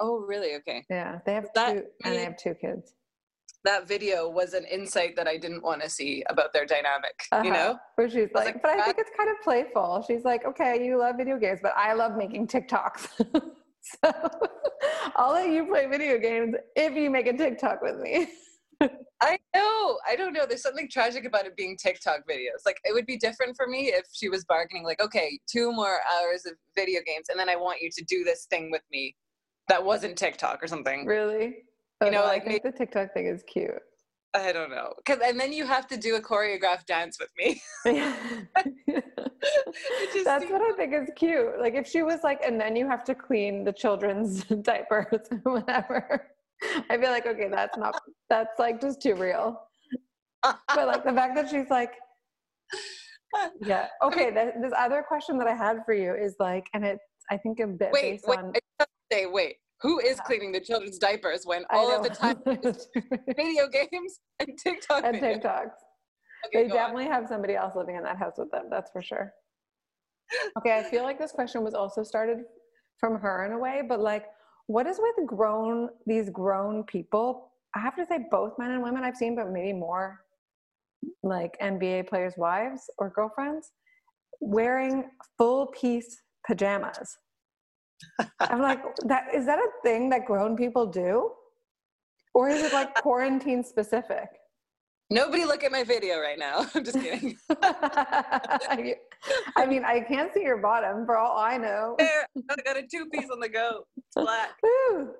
[0.00, 0.54] oh, really?
[0.56, 0.84] Okay.
[0.90, 2.94] Yeah, they have That two, and they have two kids.
[3.64, 7.12] That video was an insight that I didn't want to see about their dynamic.
[7.32, 7.50] You Uh-huh.
[7.72, 7.78] know?
[7.96, 10.02] where she's like, like, but I think it's kind of playful.
[10.06, 13.08] She's like, okay, you love video games, but I love making TikToks.
[13.82, 14.12] so
[15.16, 18.28] I'll let you play video games if you make a TikTok with me.
[19.20, 19.98] I know.
[20.08, 20.46] I don't know.
[20.46, 22.64] There's something tragic about it being TikTok videos.
[22.64, 25.98] Like it would be different for me if she was bargaining, like, okay, two more
[26.10, 29.14] hours of video games, and then I want you to do this thing with me
[29.68, 31.04] that wasn't TikTok or something.
[31.04, 31.58] really?
[32.02, 33.70] You know, no, like I think the TikTok thing is cute.
[34.32, 34.92] I don't know.
[35.04, 37.60] Cause and then you have to do a choreographed dance with me.
[40.24, 41.60] That's what I think is cute.
[41.60, 45.52] Like if she was like, and then you have to clean the children's diapers or
[45.52, 46.28] whatever.
[46.90, 49.60] I feel like, okay, that's not, that's like just too real.
[50.42, 51.94] But like the fact that she's like,
[53.60, 53.88] yeah.
[54.02, 54.30] Okay.
[54.30, 57.60] th- this other question that I had for you is like, and it's, I think
[57.60, 58.52] a bit wait, based wait, on.
[58.78, 59.56] I say, wait.
[59.82, 62.88] Who is cleaning the children's diapers when all of the time is
[63.36, 65.42] video games and TikTok and videos?
[65.42, 65.70] TikToks.
[66.46, 66.80] Okay, They go on.
[66.80, 68.64] definitely have somebody else living in that house with them.
[68.70, 69.32] That's for sure.
[70.58, 72.38] Okay, I feel like this question was also started
[72.98, 74.26] from her in a way, but like,
[74.66, 77.50] what is with grown these grown people?
[77.74, 80.20] I have to say, both men and women I've seen, but maybe more
[81.22, 83.72] like NBA players' wives or girlfriends
[84.40, 87.16] wearing full piece pajamas.
[88.40, 91.30] I'm like, that is that a thing that grown people do,
[92.34, 94.28] or is it like quarantine specific?
[95.12, 96.66] Nobody look at my video right now.
[96.74, 97.36] I'm just kidding.
[97.50, 101.96] I mean, I can't see your bottom for all I know.
[101.98, 103.84] there, I got a two piece on the go.
[103.96, 104.50] It's black.
[104.62, 105.10] Woo.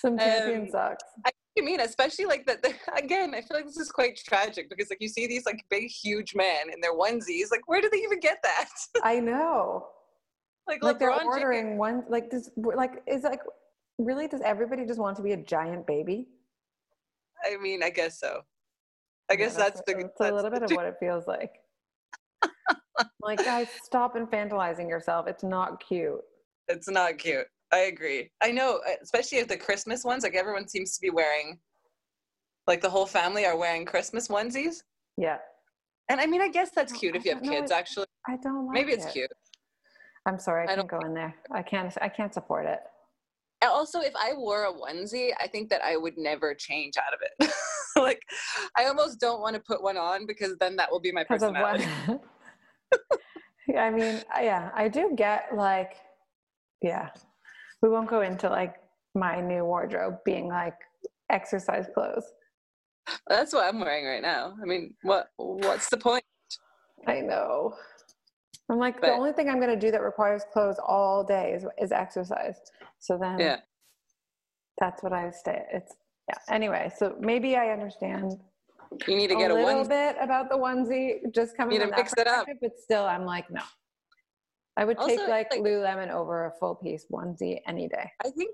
[0.00, 1.02] Some champion Um, socks.
[1.26, 2.64] I you mean, especially like that.
[2.96, 5.88] Again, I feel like this is quite tragic because like you see these like big,
[5.88, 7.50] huge men in their onesies.
[7.50, 8.68] Like, where do they even get that?
[9.02, 9.86] I know.
[10.66, 12.04] Like, Like they're James- ordering one.
[12.08, 13.40] Like does like is like
[13.98, 14.28] really?
[14.28, 16.28] Does everybody just want to be a giant baby?
[17.44, 18.40] I mean, I guess so.
[19.30, 19.92] I Yeah, guess that's, the.
[19.98, 21.52] It's that's a little bit of what it feels like.
[23.20, 25.26] like guys, stop infantilizing yourself.
[25.26, 26.20] It's not cute.
[26.68, 27.46] It's not cute.
[27.72, 28.30] I agree.
[28.42, 30.22] I know, uh, especially at the Christmas ones.
[30.22, 31.58] Like everyone seems to be wearing,
[32.66, 34.82] like the whole family are wearing Christmas onesies.
[35.16, 35.38] Yeah,
[36.08, 37.70] And I mean, I guess that's cute I if you have kids.
[37.70, 39.12] Actually, I don't like maybe it's it.
[39.12, 39.30] cute.
[40.26, 41.34] I'm sorry, I, I can't go in there.
[41.52, 41.94] I can't.
[42.00, 42.80] I can't support it.
[43.62, 47.20] Also, if I wore a onesie, I think that I would never change out of
[47.22, 47.50] it.
[47.96, 48.20] like,
[48.76, 51.42] I almost don't want to put one on because then that will be my because
[51.42, 52.22] of what personality.
[53.78, 55.94] I mean yeah i do get like
[56.82, 57.08] yeah
[57.80, 58.74] we won't go into like
[59.14, 60.76] my new wardrobe being like
[61.30, 62.26] exercise clothes
[63.26, 64.54] That's what I'm wearing right now.
[64.60, 66.24] I mean, what what's the point?
[67.06, 67.74] i know
[68.70, 71.64] i'm like the only thing i'm going to do that requires clothes all day is,
[71.80, 72.56] is exercise
[72.98, 73.56] so then Yeah.
[74.78, 75.94] that's what i stay it's
[76.28, 78.32] yeah anyway so maybe i understand
[79.08, 82.12] You need to get a little bit about the onesie just coming Need to mix
[82.16, 82.46] it up.
[82.60, 83.62] but still i'm like no
[84.76, 88.50] i would take like, like- lululemon over a full piece onesie any day I think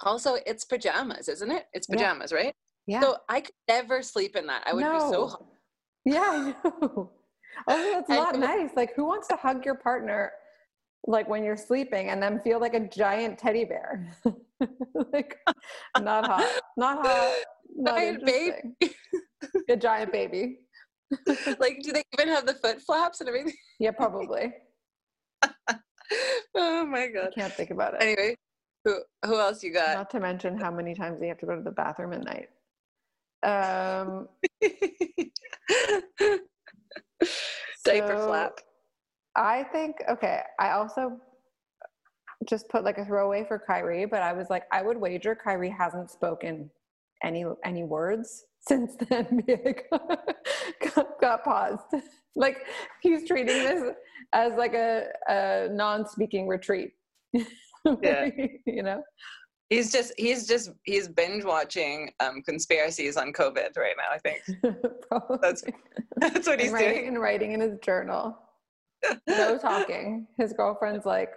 [0.00, 1.66] also it's pajamas, isn't it?
[1.72, 1.96] It's Yeah.
[1.96, 2.52] pajamas, right?
[2.86, 4.64] yeah So I could never sleep in that.
[4.66, 5.28] I would be so.
[5.28, 5.48] No.
[6.04, 6.52] Yeah,
[7.68, 7.74] I.
[7.74, 8.70] Also, it's I not nice.
[8.76, 10.32] Like, who wants to hug your partner,
[11.06, 14.12] like when you're sleeping, and then feel like a giant teddy bear?
[15.12, 15.36] like,
[16.00, 16.60] not hot.
[16.76, 17.34] Not hot.
[17.76, 18.76] Not Giant baby.
[19.68, 20.60] a giant baby.
[21.58, 23.54] like, do they even have the foot flaps and everything?
[23.80, 24.52] Yeah, probably.
[26.54, 27.32] oh my I god.
[27.34, 28.02] can't think about it.
[28.02, 28.36] Anyway,
[28.84, 29.96] who who else you got?
[29.96, 32.48] Not to mention how many times you have to go to the bathroom at night.
[33.42, 34.28] Um,
[37.84, 38.60] Diaper so flap.
[39.36, 40.40] I think okay.
[40.58, 41.18] I also
[42.48, 45.70] just put like a throwaway for Kyrie, but I was like, I would wager Kyrie
[45.70, 46.70] hasn't spoken
[47.22, 49.80] any any words since the NBA
[50.94, 51.82] got, got paused.
[52.36, 52.58] Like
[53.00, 53.94] he's treating this
[54.32, 56.92] as like a, a non-speaking retreat.
[58.02, 58.30] Yeah.
[58.66, 59.02] you know.
[59.74, 64.10] He's just he's just he's binge watching um conspiracies on COVID right now.
[64.12, 64.42] I think
[65.42, 65.64] That's
[66.18, 67.08] that's what and he's writing, doing.
[67.08, 68.38] and writing in his journal.
[69.28, 70.26] No talking.
[70.38, 71.30] His girlfriend's like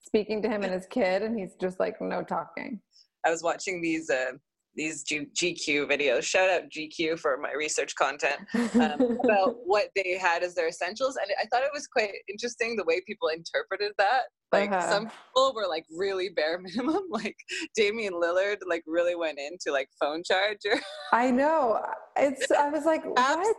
[0.00, 2.80] speaking to him and his kid, and he's just like no talking.
[3.26, 4.32] I was watching these uh,
[4.78, 6.22] these G- GQ videos.
[6.22, 8.36] Shout out GQ for my research content
[8.76, 12.76] um, about what they had as their essentials, and I thought it was quite interesting
[12.76, 14.22] the way people interpreted that.
[14.52, 14.88] Like Uh-huh.
[14.88, 17.36] some people were like really bare minimum, like
[17.76, 20.80] Damian Lillard, like really went into like phone charger,
[21.12, 21.84] I know.
[22.16, 22.50] It's.
[22.50, 23.56] I was like, what?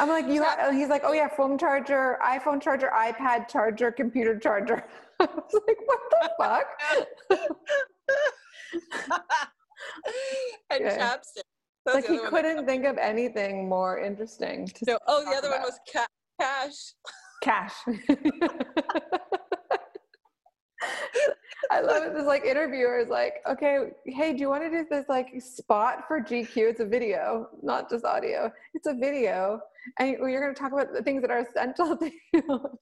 [0.00, 0.42] I'm like, you.
[0.42, 4.84] Ha-, he's like, oh yeah, phone charger, iPhone charger, iPad charger, computer charger.
[5.20, 7.48] I was like, what the fuck?
[10.70, 10.96] and Yeah.
[10.98, 11.42] chapstick.
[11.84, 14.98] That was like he other one that- couldn't think of anything more interesting to No,
[15.08, 16.06] oh, the other one was ca-
[16.40, 16.94] cash.
[17.42, 17.74] cash.
[21.70, 22.14] I love it.
[22.14, 26.06] This like interviewer is like, okay, hey, do you want to do this like spot
[26.08, 26.56] for GQ?
[26.56, 28.52] It's a video, not just audio.
[28.74, 29.60] It's a video,
[29.98, 32.78] and you're going to talk about the things that are essential to you.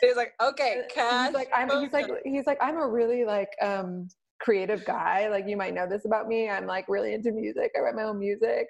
[0.00, 1.26] He's like, okay, cash.
[1.26, 1.68] He's like, I'm.
[1.82, 4.08] He's like, he's like, I'm a really like um
[4.40, 5.28] creative guy.
[5.28, 6.48] Like you might know this about me.
[6.48, 7.72] I'm like really into music.
[7.76, 8.66] I write my own music.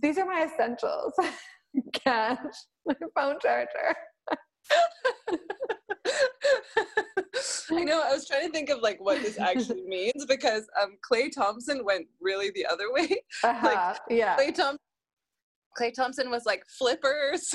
[0.00, 1.12] These are my essentials:
[1.92, 2.38] cash,
[2.86, 3.94] my phone charger.
[7.70, 8.02] I know.
[8.02, 11.84] I was trying to think of like what this actually means because um, Klay Thompson
[11.84, 13.08] went really the other way.
[13.42, 13.94] Uh-huh.
[14.08, 14.36] yeah.
[14.36, 14.78] Klay Thompson.
[15.78, 17.54] Klay Thompson was like flippers.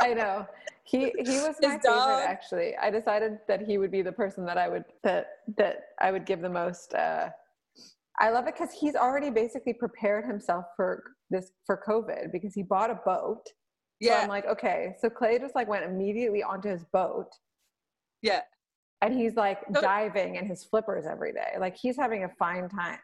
[0.00, 0.46] I know.
[0.84, 2.22] He he was my favorite dog.
[2.26, 2.76] actually.
[2.76, 6.26] I decided that he would be the person that I would that that I would
[6.26, 7.28] give the most uh
[8.20, 12.62] I love it because he's already basically prepared himself for this for COVID because he
[12.62, 13.42] bought a boat.
[13.46, 14.96] So yeah, I'm like, okay.
[15.00, 17.28] So Klay just like went immediately onto his boat
[18.20, 18.40] yeah,
[19.00, 21.54] and he's like So- diving in his flippers every day.
[21.58, 23.00] Like he's having a fine time.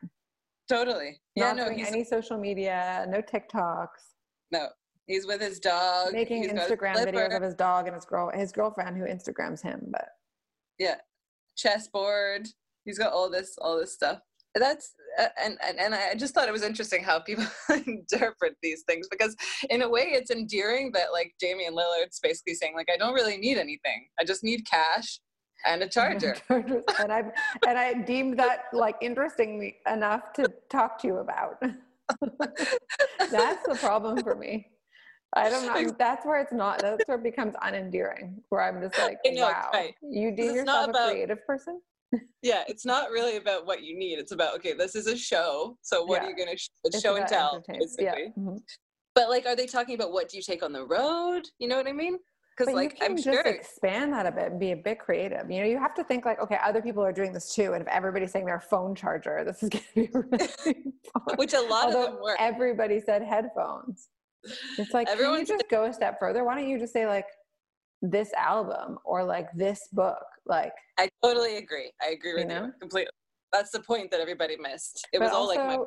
[0.69, 1.21] totally.
[1.37, 4.15] Yeah, Not no, doing he's any social media, no TikToks,
[4.53, 4.69] no,
[5.09, 6.13] he's with his dog.
[6.13, 9.89] making he's Instagram videos of his dog and his girl his girlfriend who Instagrams him,
[9.91, 10.09] but
[10.79, 10.97] Yeah,
[11.57, 12.47] chessboard.
[12.85, 14.21] He's got all this, all this stuff.
[14.55, 17.45] That's uh, and, and and I just thought it was interesting how people
[17.87, 19.37] interpret these things because
[19.71, 23.37] in a way it's endearing that like Damian Lillard's basically saying like I don't really
[23.37, 24.09] need anything.
[24.19, 25.21] I just need cash
[25.67, 26.37] and a charger.
[26.49, 27.25] And I
[27.69, 31.61] and I deemed that like interesting enough to talk to you about.
[33.31, 34.67] that's the problem for me.
[35.35, 35.95] I don't know.
[35.99, 36.81] That's where it's not.
[36.81, 38.35] That's where it becomes unendearing.
[38.49, 39.95] Where I'm just like, know, wow, right.
[40.03, 41.81] you not yourself a creative person.
[42.43, 44.19] yeah, it's not really about what you need.
[44.19, 45.77] It's about okay, this is a show.
[45.83, 48.05] So what are you gonna sh- it's It's show and tell basically?
[48.05, 48.15] Yeah.
[48.39, 48.59] mhm.
[49.15, 51.43] But like, are they talking about what do you take on the road?
[51.59, 52.19] You know what I mean?
[52.57, 53.41] Because like you can I'm just sure.
[53.43, 55.51] expand that a bit and be a bit creative.
[55.51, 57.83] You know, you have to think like, okay, other people are doing this too, and
[57.83, 60.09] if everybody's saying their phone charger, this is going to be
[60.65, 60.93] really.
[61.37, 62.37] Which a lot of them work.
[62.41, 64.09] everybody said headphones.
[64.79, 66.45] It's like, Everyone you just go a step further?
[66.45, 67.27] Why don't you just say like
[68.03, 70.23] this album or like this book?
[70.47, 71.91] Like, I totally agree.
[72.01, 72.67] I agree You with know?
[72.67, 73.11] you completely.
[73.53, 75.07] That's the point that everybody missed.
[75.13, 75.79] It but was all like my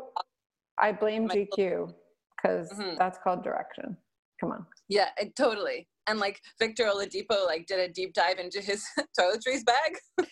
[0.80, 1.94] I blame my- GQ
[2.36, 2.98] because Mhm.
[2.98, 3.98] that's called direction.
[4.40, 4.66] Come on.
[4.90, 5.88] yeah, it, totally.
[6.08, 8.84] And like Victor Oladipo, like did a deep dive into his
[9.20, 9.98] toiletries bag.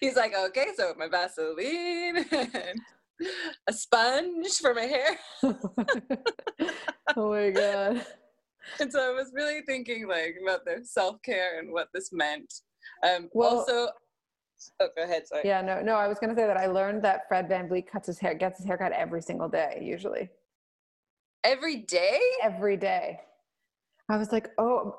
[0.00, 2.24] He's like, okay, so my Vaseline
[3.68, 5.18] a sponge for my hair.
[7.16, 8.06] oh my god.
[8.78, 12.52] And so I was really thinking like about their self care and what this meant.
[13.02, 13.88] Um, Well- also,
[14.80, 15.26] oh, go ahead.
[15.26, 15.42] Sorry.
[15.44, 15.94] Yeah, no, no.
[15.94, 18.66] I was gonna say that I learned that Fred VanVleet cuts his hair, gets his
[18.66, 20.28] haircut every single day, usually
[21.42, 22.20] Every day.
[22.42, 23.20] every day.
[24.08, 24.94] I was like, oh,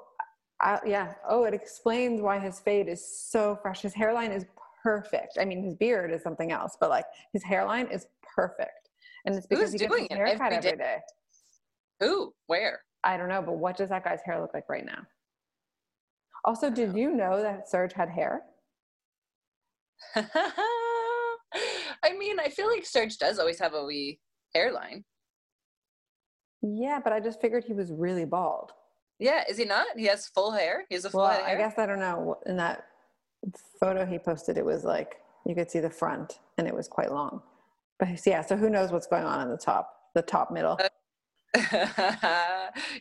[0.60, 1.14] I, yeah.
[1.30, 3.82] Oh, it explains why his fade is so fresh.
[3.84, 4.46] His hairline is
[4.84, 5.38] perfect.
[5.40, 8.90] I mean, his beard is something else, but like his hairline is perfect,
[9.26, 10.98] and it's because Who's he gets doing his it haircut every every day.
[12.00, 12.34] Who?
[12.48, 12.82] Where?
[13.04, 15.02] I don't know, but what does that guy's hair look like right now?
[16.44, 16.96] Also, did oh.
[16.96, 18.42] you know that Serge had hair?
[20.16, 24.20] I mean, I feel like Serge does always have a wee
[24.54, 25.04] hairline.
[26.62, 28.72] Yeah, but I just figured he was really bald.
[29.20, 29.86] Yeah, is he not?
[29.96, 30.86] He has full hair.
[30.90, 31.58] He has a full Well, I hair.
[31.58, 32.38] guess I don't know.
[32.46, 32.86] In that
[33.80, 37.12] photo he posted, it was like you could see the front, and it was quite
[37.12, 37.42] long.
[38.00, 40.78] But yeah, so who knows what's going on in the top, the top middle?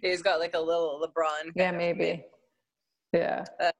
[0.03, 1.53] He's got like a little LeBron.
[1.55, 2.24] Yeah, maybe.
[3.12, 3.44] Yeah.
[3.59, 3.70] Uh,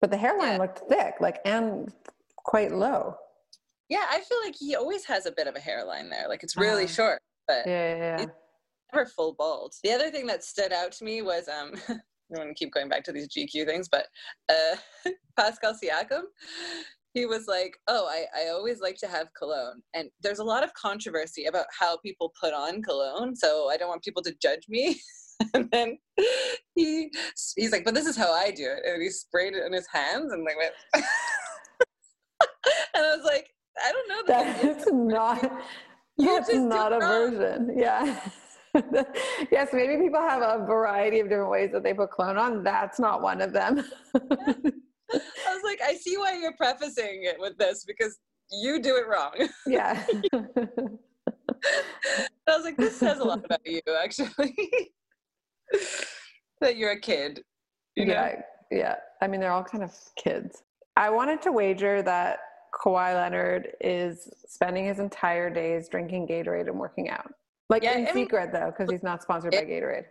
[0.00, 0.58] But the hairline yeah.
[0.58, 1.92] looked thick, like and
[2.36, 3.16] quite low.
[3.88, 6.28] Yeah, I feel like he always has a bit of a hairline there.
[6.28, 6.92] Like it's really Uh-huh.
[6.92, 8.26] short, but Yeah, yeah, yeah.
[8.92, 9.74] never full bald.
[9.82, 11.74] The other thing that stood out to me was um
[12.30, 14.06] I don't want to keep going back to these GQ things, but
[14.48, 14.76] uh
[15.36, 16.22] Pascal Siakam,
[17.14, 19.82] he was like, Oh, I, I always like to have cologne.
[19.94, 23.88] And there's a lot of controversy about how people put on cologne, so I don't
[23.88, 25.00] want people to judge me.
[25.54, 25.98] and then
[26.74, 27.10] he
[27.56, 28.80] he's like, But this is how I do it.
[28.86, 30.74] And he sprayed it in his hands and like went
[32.94, 33.48] And I was like,
[33.82, 35.62] I don't know that That's not.
[36.18, 37.30] That's not a wrong.
[37.30, 37.74] version.
[37.76, 38.20] Yeah.
[39.50, 42.62] yes, maybe people have a variety of different ways that they put clone on.
[42.62, 43.84] That's not one of them.
[44.14, 48.18] I was like, I see why you're prefacing it with this because
[48.52, 49.48] you do it wrong.
[49.66, 50.04] yeah.
[52.46, 54.54] I was like, this says a lot about you, actually.
[56.60, 57.42] that you're a kid.
[57.96, 58.12] You know?
[58.12, 58.94] Yeah, yeah.
[59.20, 60.62] I mean, they're all kind of kids.
[60.96, 62.38] I wanted to wager that
[62.72, 67.32] Kawhi Leonard is spending his entire days drinking Gatorade and working out.
[67.70, 70.04] Like Yeah, in I mean- secret though, because he's not sponsored by Gatorade.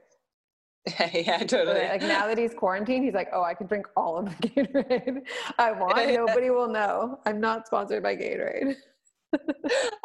[1.13, 1.81] yeah, totally.
[1.87, 5.19] Like now that he's quarantined, he's like, oh, I can drink all of the Gatorade
[5.59, 6.11] I want.
[6.13, 7.19] Nobody will know.
[7.27, 8.75] I'm not sponsored by Gatorade.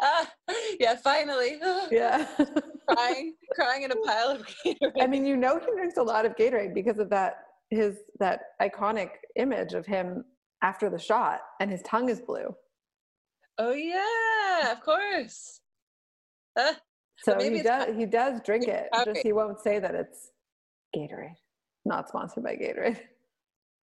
[0.01, 0.29] ah,
[0.79, 1.59] yeah, finally.
[1.91, 2.27] Yeah.
[2.89, 5.01] crying, crying in a pile of Gatorade.
[5.01, 7.37] I mean, you know, he drinks a lot of Gatorade because of that
[7.71, 10.23] his that iconic image of him
[10.61, 12.53] after the shot, and his tongue is blue.
[13.57, 15.61] oh yeah, of course.
[16.59, 16.75] Ah,
[17.25, 18.87] So maybe he does he does drink it.
[19.03, 20.29] Just he won't say that it's
[20.95, 21.33] Gatorade.
[21.83, 22.99] Not sponsored by Gatorade.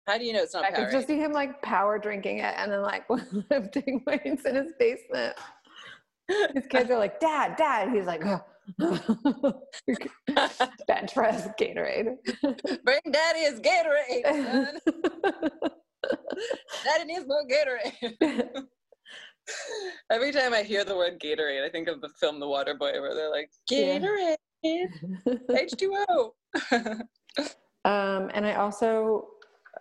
[0.08, 2.56] how do you know it's not I could just see him like power drinking it
[2.58, 3.06] and then like
[3.52, 5.36] lifting weights in his basement.
[6.56, 7.90] His kids are like, Dad, Dad.
[7.90, 8.22] He's like,
[10.88, 12.18] bench press Gatorade.
[12.84, 14.80] Bring daddy his Gatorade, son.
[16.84, 18.66] Daddy needs more Gatorade.
[20.12, 22.94] Every time I hear the word Gatorade, I think of the film The Water Boy,
[23.02, 24.38] where they're like, Gatorade,
[25.50, 26.32] H2O.
[27.86, 29.28] Um, and I also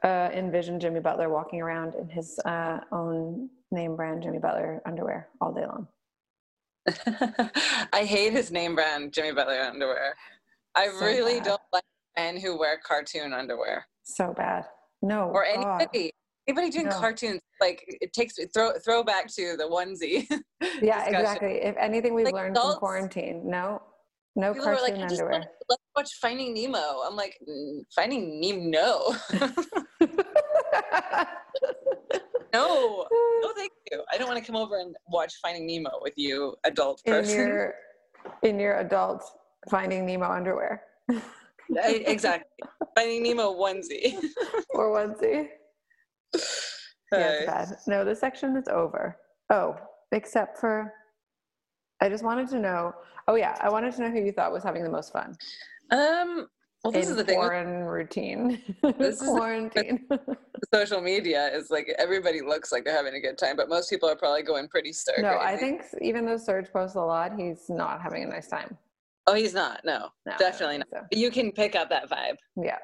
[0.04, 5.28] uh, envision Jimmy Butler walking around in his uh, own name brand Jimmy Butler underwear
[5.40, 5.88] all day long.
[7.92, 10.14] I hate his name brand, Jimmy Butler underwear.
[10.76, 11.44] I So really bad.
[11.46, 11.82] don't like
[12.16, 14.66] men who wear cartoon underwear So bad.
[15.02, 15.30] No.
[15.30, 15.80] or God.
[15.80, 16.12] anybody.
[16.46, 16.92] Anybody doing No.
[16.92, 20.26] cartoons, like it takes throw throw back to the onesie.
[20.82, 21.62] Yeah, exactly.
[21.62, 23.80] If anything we've Like learned adults- from quarantine, no,
[24.34, 25.44] no People were like, cartoon underwear.
[25.68, 27.02] let's watch Finding Nemo.
[27.06, 29.12] I'm like, "Mm, Finding Nemo, no,
[32.52, 33.06] no,
[33.42, 34.02] no, thank you.
[34.12, 37.40] I don't want to come over and watch Finding Nemo with you, adult person.
[37.40, 37.74] in your
[38.42, 39.22] in your adult
[39.70, 40.82] Finding Nemo underwear
[41.84, 42.64] exactly,
[42.96, 44.18] Finding Nemo onesie.
[44.70, 45.48] or onesie.
[47.12, 47.68] Yeah, it's bad.
[47.86, 49.16] No, this section is over.
[49.50, 49.76] Oh,
[50.12, 50.92] except for,
[52.00, 52.92] I just wanted to know.
[53.28, 55.36] Oh yeah, I wanted to know who you thought was having the most fun
[55.90, 56.46] um,
[56.84, 57.36] well, this is the thing.
[57.40, 58.60] foreign routine,
[58.98, 60.06] This is the- quarantine.
[60.74, 64.08] social media is like everybody looks like they're having a good time, but most people
[64.08, 65.20] are probably going pretty stark.
[65.20, 68.76] no, I think even though Serge posts a lot, he's not having a nice time.
[69.28, 69.80] Oh, he's not.
[69.84, 70.86] No, No, definitely not.
[70.92, 71.00] so.
[71.10, 72.36] But you can pick up that vibe.
[72.56, 72.78] Yeah,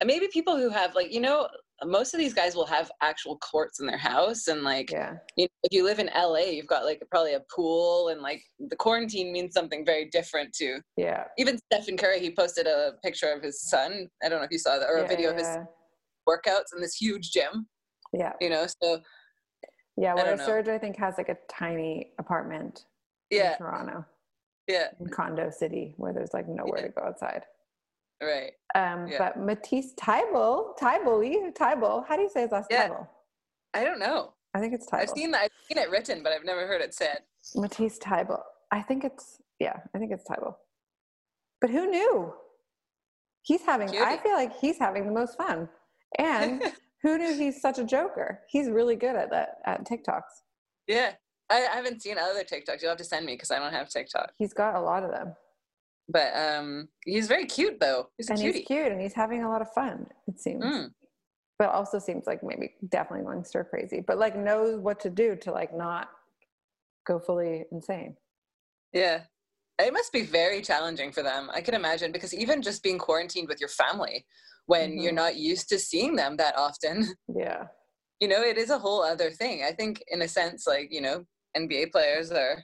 [0.00, 1.46] And maybe people who have like you know
[1.84, 5.44] most of these guys will have actual courts in their house and like yeah, you
[5.44, 8.76] know, if you live in LA you've got like probably a pool and like the
[8.76, 11.24] quarantine means something very different to yeah.
[11.38, 14.58] even Stephen Curry he posted a picture of his son I don't know if you
[14.58, 15.56] saw that or a yeah, video of his
[16.28, 17.66] workouts in this huge gym
[18.12, 19.00] Yeah, you know so
[19.96, 20.14] yeah.
[20.14, 20.46] I don't Whereas know.
[20.46, 22.86] Serge, I think, has like a tiny apartment
[23.30, 24.04] yeah in Toronto,
[24.66, 26.86] yeah in Condo City, where there's like nowhere Yeah.
[26.86, 27.44] to go outside.
[28.22, 29.18] Right Um, Yeah.
[29.18, 32.88] But Matisse Thybulle, Thybulle, Thybulle, how do you say his last Yeah.
[32.88, 33.08] Thybulle?
[33.74, 35.00] I don't know I think it's Thybulle.
[35.00, 37.20] I've seen that I've seen it written but I've never heard it said
[37.54, 38.42] Matisse Thybulle.
[38.70, 40.54] I think it's, yeah, I think it's Thybulle.
[41.60, 42.32] But who knew?
[43.42, 45.68] He's having, I feel like he's having the most fun.
[46.18, 46.62] And
[47.02, 48.40] who knew he's such a joker?
[48.48, 50.22] He's really good at that, at TikToks.
[50.86, 51.12] yeah
[51.50, 53.88] I, I haven't seen other TikToks you'll have to send me because I don't have
[53.90, 55.34] TikTok He's got a lot of them.
[56.08, 59.48] But um he's very cute though he's and cutie he's cute and he's having a
[59.48, 60.64] lot of fun, it seems.
[60.64, 60.90] Mm.
[61.58, 65.36] But also seems like maybe definitely going stir crazy, but like knows what to do
[65.36, 66.08] to like not
[67.06, 68.16] go fully insane.
[68.92, 69.22] Yeah.
[69.78, 71.50] It must be very challenging for them.
[71.52, 74.26] I can imagine because even just being quarantined with your family
[74.66, 75.16] when you're Mhm.
[75.16, 77.68] not used to seeing them that often, Yeah.
[78.20, 79.64] you know, it is a whole other thing.
[79.64, 81.24] I think, in a sense, like, you know,
[81.56, 82.62] NBA players are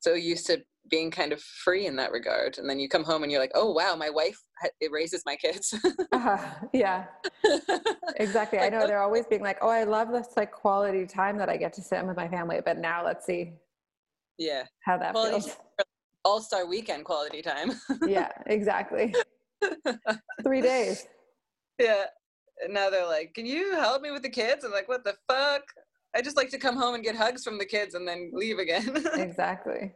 [0.00, 2.58] so used to being kind of free in that regard.
[2.58, 5.22] And then you come home and you're like, oh, wow, my wife ha- it raises
[5.26, 5.74] my kids.
[6.12, 6.38] Uh,
[6.72, 7.06] yeah,
[8.16, 8.58] exactly.
[8.58, 11.48] I know oh- they're always being like, "Oh, I love this like quality time that
[11.48, 13.54] I get to sit with my family." But now let's see
[14.38, 14.64] yeah.
[14.84, 15.56] how that Quality feels.
[16.24, 17.72] All star weekend quality time.
[18.06, 19.14] yeah, exactly.
[20.42, 21.06] Three days.
[21.78, 22.04] Yeah.
[22.62, 24.64] And now they're like, can you help me with the kids?
[24.64, 25.62] I'm like, what the fuck?
[26.16, 28.58] I just like to come home and get hugs from the kids and then leave
[28.58, 28.96] again.
[29.16, 29.92] Exactly.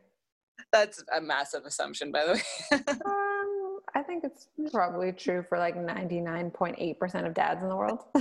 [0.72, 2.42] That's a massive assumption, by the way.
[3.06, 7.62] Um, I think it's probably true for like ninety nine point eight percent of dads
[7.62, 8.00] in the world.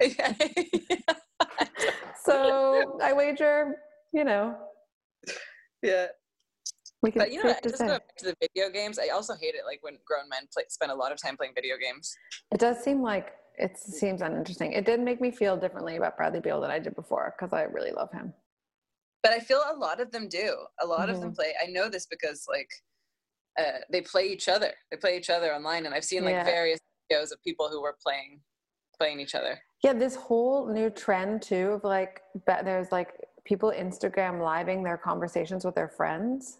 [2.24, 3.76] so I wager,
[4.12, 4.56] you know,
[5.82, 6.06] yeah.
[7.02, 7.86] we can But you know, what, just say.
[7.86, 10.90] back to the video games, I also hate it like when grown men play, spend
[10.90, 12.14] a lot of time playing video games.
[12.50, 14.72] It does seem like it seems uninteresting.
[14.72, 17.62] It did make me feel differently about Bradley Beal than I did before because I
[17.62, 18.32] really love him.
[19.24, 20.54] But I feel a lot of them do.
[20.80, 21.36] A lot of them Mhm.
[21.36, 21.54] play.
[21.60, 22.70] I know this because like
[23.56, 24.72] uh, they play each other.
[24.90, 26.42] They play each other online, and I've seen like Yeah.
[26.44, 28.42] various videos of people who were playing
[28.98, 29.60] playing each other.
[29.82, 33.10] Yeah, this whole new trend too of like there's like
[33.44, 36.58] people Instagram living their conversations with their friends.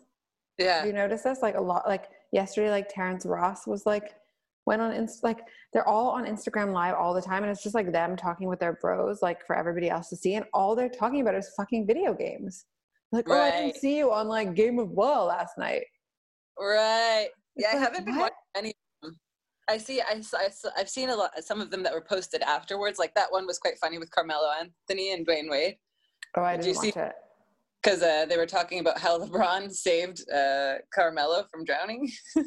[0.57, 0.79] Yeah.
[0.79, 1.43] Have you notice this?
[1.43, 4.15] Like a lot like yesterday, like Terrence Ross was like
[4.67, 5.41] went on Inst like
[5.73, 8.59] they're all on Instagram live all the time and it's just like them talking with
[8.61, 11.87] their bros like for everybody else to see and all they're talking about is fucking
[11.87, 12.65] video games.
[13.13, 15.85] Like, oh I didn't see you on like Game of Ball last night.
[16.59, 17.29] Right.
[17.57, 18.33] Yeah, It's I haven't been what?
[18.33, 19.19] watching any of them.
[19.69, 20.01] I see.
[20.03, 21.31] I've seen a lot.
[21.45, 22.99] Some of them that were posted afterwards.
[22.99, 25.77] Like that one was quite funny with Carmelo Anthony and Dwyane Wade
[26.37, 27.15] Oh, I Did you didn't see- watch it.
[27.83, 32.11] because uh, they were talking about how LeBron saved uh, Carmelo from drowning.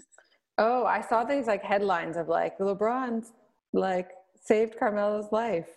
[0.59, 3.31] Oh, I saw these like headlines of like LeBron's
[3.73, 4.09] like
[4.41, 5.69] saved Carmelo's life.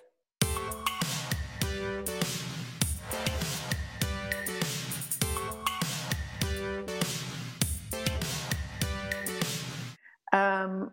[10.32, 10.92] Um,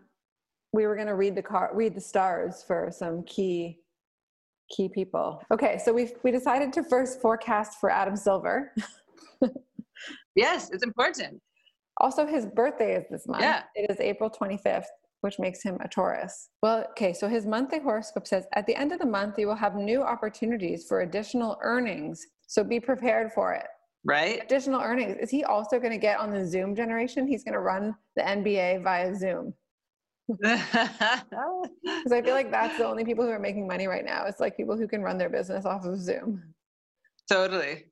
[0.74, 3.78] we were going to read the car, read the stars for some key
[4.70, 5.42] key people.
[5.50, 8.74] Okay, so we we decided to first forecast for Adam Silver.
[10.34, 11.40] yes, it's important.
[11.98, 13.42] Also, his birthday is this month.
[13.42, 13.62] Yeah.
[13.74, 14.86] It is April 25th,
[15.20, 16.50] which makes him a Taurus.
[16.62, 19.56] Well, okay, so his monthly horoscope says at the end of the month, you will
[19.56, 22.24] have new opportunities for additional earnings.
[22.46, 23.66] So be prepared for it.
[24.04, 24.42] Right.
[24.42, 25.16] Additional earnings.
[25.20, 27.26] Is he also going to get on the Zoom generation?
[27.26, 29.54] He's going to run the NBA via Zoom.
[30.28, 34.26] Because I feel like that's the only people who are making money right now.
[34.26, 36.42] It's like people who can run their business off of Zoom.
[37.28, 37.86] totally.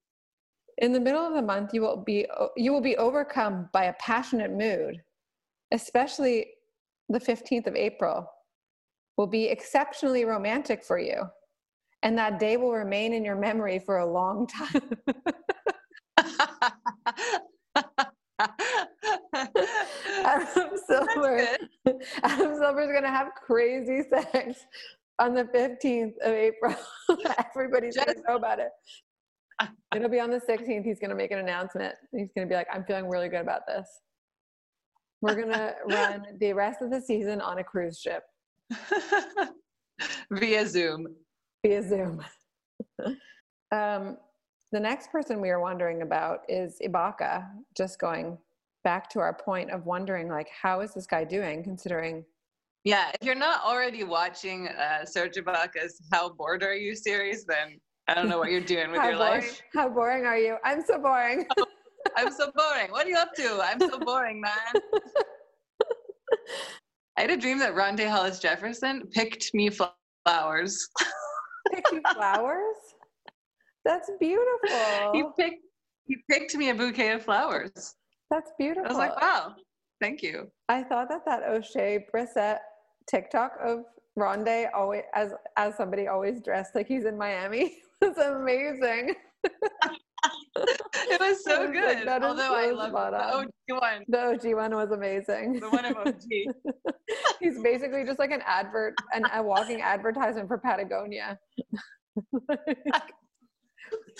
[0.78, 3.94] In the middle of the month, you will be you will be overcome by a
[3.94, 5.02] passionate mood,
[5.72, 6.46] especially
[7.08, 8.28] the 15th of April
[9.16, 11.22] will be exceptionally romantic for you.
[12.02, 14.90] And that day will remain in your memory for a long time.
[20.24, 21.56] Adam Silver,
[22.22, 24.66] Adam Silver's gonna have crazy sex
[25.18, 26.74] on the 15th of April.
[27.54, 28.70] Everybody's gonna know about it.
[29.94, 30.84] It'll be on the 16th.
[30.84, 31.94] He's gonna make an announcement.
[32.12, 33.88] He's gonna be like, I'm feeling really good about this.
[35.22, 38.24] We're gonna run the rest of the season on a cruise ship
[40.30, 41.06] Via Zoom.
[41.64, 42.22] via Zoom.
[43.72, 44.18] um,
[44.72, 47.46] the next person we are wondering about is Ibaka.
[47.76, 48.36] Just going
[48.84, 52.24] back to our point of wondering, like, how is this guy doing considering
[52.84, 57.80] Yeah, if you're not already watching uh, Serge Ibaka's "How Bored Are You" series, then
[58.08, 59.60] I don't know what you're doing with your boring, life.
[59.74, 60.56] How boring are you?
[60.64, 61.46] I'm so boring.
[62.16, 62.90] I'm so boring.
[62.90, 63.60] What are you up to?
[63.62, 64.52] I'm so boring, man.
[67.18, 70.88] I had a dream that Rondae Hollis Jefferson picked me flowers.
[71.72, 72.76] Pick you flowers.
[73.84, 75.12] That's beautiful.
[75.12, 75.62] he picked
[76.06, 77.96] he picked me a bouquet of flowers.
[78.30, 78.84] That's beautiful.
[78.86, 79.54] I was like, wow,
[80.00, 80.48] thank you.
[80.68, 82.58] I thought that that Oshae Brissett
[83.10, 83.84] TikTok of
[84.16, 89.14] Rondae always as as somebody always dressed like he's in Miami was amazing.
[89.44, 91.98] It was so I like, good.
[92.02, 93.34] is Although I so love the.
[93.34, 95.60] OG one, The OG one was amazing.
[95.60, 96.14] the one of OG.
[97.40, 101.38] he's basically just like an advert, an, a walking advertisement for Patagonia.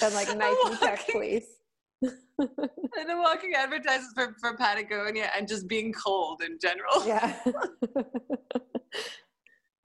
[0.03, 1.49] and like Nike Tech walking- Fleece.
[2.03, 7.05] and the walking advertises for, for Patagonia and just being cold in general.
[7.07, 7.35] Yeah.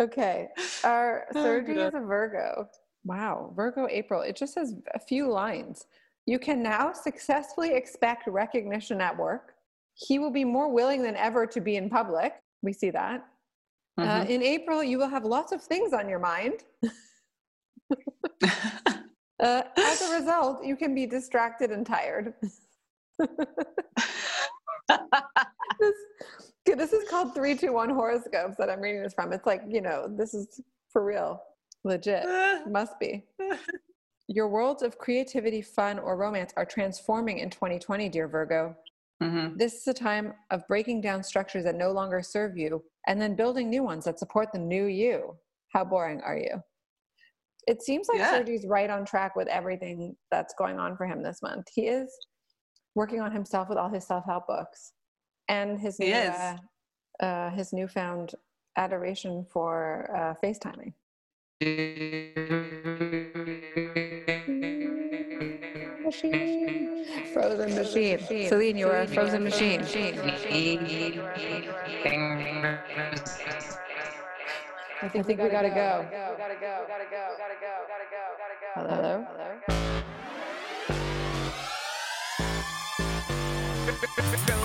[0.02, 0.50] okay.
[0.84, 2.68] Our Oh, is a Virgo.
[3.04, 3.52] Wow.
[3.56, 4.22] Virgo April.
[4.22, 5.86] It just says a few lines.
[6.26, 9.56] You can now successfully expect recognition at work.
[9.95, 12.34] He will be more willing than ever to be in public.
[12.62, 13.26] We see that.
[13.97, 14.30] Uh, Mhm.
[14.30, 16.64] in April, you will have lots of things on your mind.
[19.41, 22.36] Uh, as a result, you can be distracted and tired.
[25.80, 25.95] this,
[26.66, 29.34] this is called 321 horoscopes that I'm reading this from.
[29.34, 30.62] It's like, you know, this is
[30.93, 31.41] for real,
[31.84, 32.26] legit.
[32.68, 33.26] Must be.
[34.28, 38.76] Your worlds of creativity, fun, or romance are transforming in 2020, dear Virgo.
[39.22, 39.58] Mhm.
[39.58, 43.36] This is a time of breaking down structures that no longer serve you and then
[43.36, 45.38] building new ones that support the new you.
[45.74, 46.62] How boring are you?
[47.68, 48.32] It seems like Yeah.
[48.32, 51.68] Sergi's right on track with everything that's going on for him this month.
[51.74, 52.18] He is
[52.96, 54.94] working on himself with all his self-help books
[55.48, 56.58] and his new, uh,
[57.20, 58.34] uh, his newfound
[58.78, 60.94] adoration for uh, FaceTiming.
[61.62, 62.26] Machine.
[67.34, 68.18] Frozen machine.
[68.47, 69.82] Celine, you are a frozen machine.
[69.82, 70.01] I think,
[75.03, 76.09] I think we gotta, we gotta
[76.59, 76.59] go.
[76.59, 76.88] go.
[78.74, 79.28] Hello.
[79.30, 79.55] Hello.
[84.47, 84.61] Hello.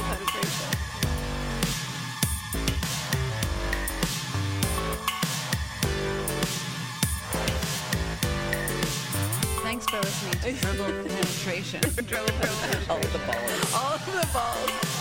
[9.88, 11.80] Thanks for listening to Dribble Penetration.
[11.80, 12.90] Dribble Penetration.
[12.90, 13.74] All the balls.
[13.74, 14.95] All of the balls.